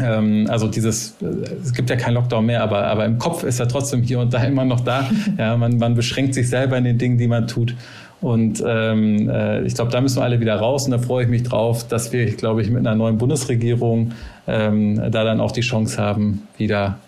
also 0.00 0.68
dieses, 0.68 1.16
äh, 1.20 1.26
es 1.62 1.72
gibt 1.72 1.90
ja 1.90 1.96
keinen 1.96 2.14
Lockdown 2.14 2.46
mehr, 2.46 2.62
aber, 2.62 2.86
aber 2.86 3.04
im 3.04 3.18
Kopf 3.18 3.42
ist 3.42 3.60
er 3.60 3.68
trotzdem 3.68 4.02
hier 4.02 4.20
und 4.20 4.32
da 4.32 4.42
immer 4.44 4.64
noch 4.64 4.80
da. 4.80 5.08
Ja, 5.36 5.56
man, 5.56 5.78
man 5.78 5.94
beschränkt 5.94 6.34
sich 6.34 6.48
selber 6.48 6.76
in 6.76 6.84
den 6.84 6.98
Dingen, 6.98 7.18
die 7.18 7.28
man 7.28 7.46
tut. 7.46 7.74
Und 8.20 8.62
ähm, 8.66 9.30
äh, 9.30 9.62
ich 9.62 9.74
glaube, 9.74 9.92
da 9.92 10.00
müssen 10.00 10.16
wir 10.16 10.24
alle 10.24 10.40
wieder 10.40 10.56
raus 10.56 10.86
und 10.86 10.90
da 10.90 10.98
freue 10.98 11.24
ich 11.24 11.30
mich 11.30 11.44
drauf, 11.44 11.86
dass 11.86 12.12
wir, 12.12 12.26
glaube 12.34 12.62
ich, 12.62 12.70
mit 12.70 12.80
einer 12.80 12.96
neuen 12.96 13.16
Bundesregierung 13.16 14.12
ähm, 14.48 14.96
da 14.96 15.22
dann 15.24 15.40
auch 15.40 15.52
die 15.52 15.60
Chance 15.60 16.02
haben, 16.02 16.48
wieder 16.56 16.98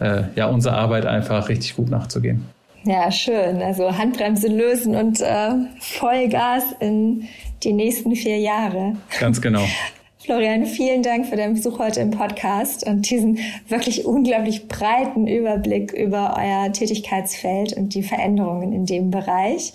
äh, 0.00 0.22
ja, 0.34 0.46
unsere 0.46 0.74
Arbeit 0.74 1.04
einfach 1.04 1.48
richtig 1.48 1.76
gut 1.76 1.90
nachzugehen. 1.90 2.46
Ja, 2.84 3.10
schön. 3.10 3.60
Also 3.62 3.98
Handbremse 3.98 4.48
lösen 4.48 4.94
und 4.94 5.20
äh, 5.20 5.50
Vollgas 5.80 6.64
in 6.80 7.28
die 7.62 7.72
nächsten 7.72 8.14
vier 8.14 8.38
Jahre. 8.38 8.94
Ganz 9.20 9.40
genau. 9.42 9.64
Florian, 10.26 10.66
vielen 10.66 11.04
Dank 11.04 11.26
für 11.26 11.36
deinen 11.36 11.54
Besuch 11.54 11.78
heute 11.78 12.00
im 12.00 12.10
Podcast 12.10 12.84
und 12.84 13.08
diesen 13.08 13.38
wirklich 13.68 14.06
unglaublich 14.06 14.66
breiten 14.66 15.28
Überblick 15.28 15.92
über 15.92 16.34
euer 16.36 16.72
Tätigkeitsfeld 16.72 17.74
und 17.74 17.94
die 17.94 18.02
Veränderungen 18.02 18.72
in 18.72 18.86
dem 18.86 19.12
Bereich. 19.12 19.72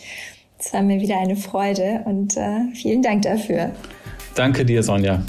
Es 0.59 0.73
war 0.73 0.81
mir 0.81 0.99
wieder 0.99 1.17
eine 1.17 1.37
Freude 1.37 2.01
und 2.03 2.35
äh, 2.35 2.65
vielen 2.73 3.01
Dank 3.01 3.21
dafür. 3.21 3.71
Danke 4.35 4.65
dir, 4.65 4.83
Sonja. 4.83 5.23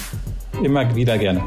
Immer 0.61 0.93
wieder 0.93 1.17
gerne. 1.17 1.41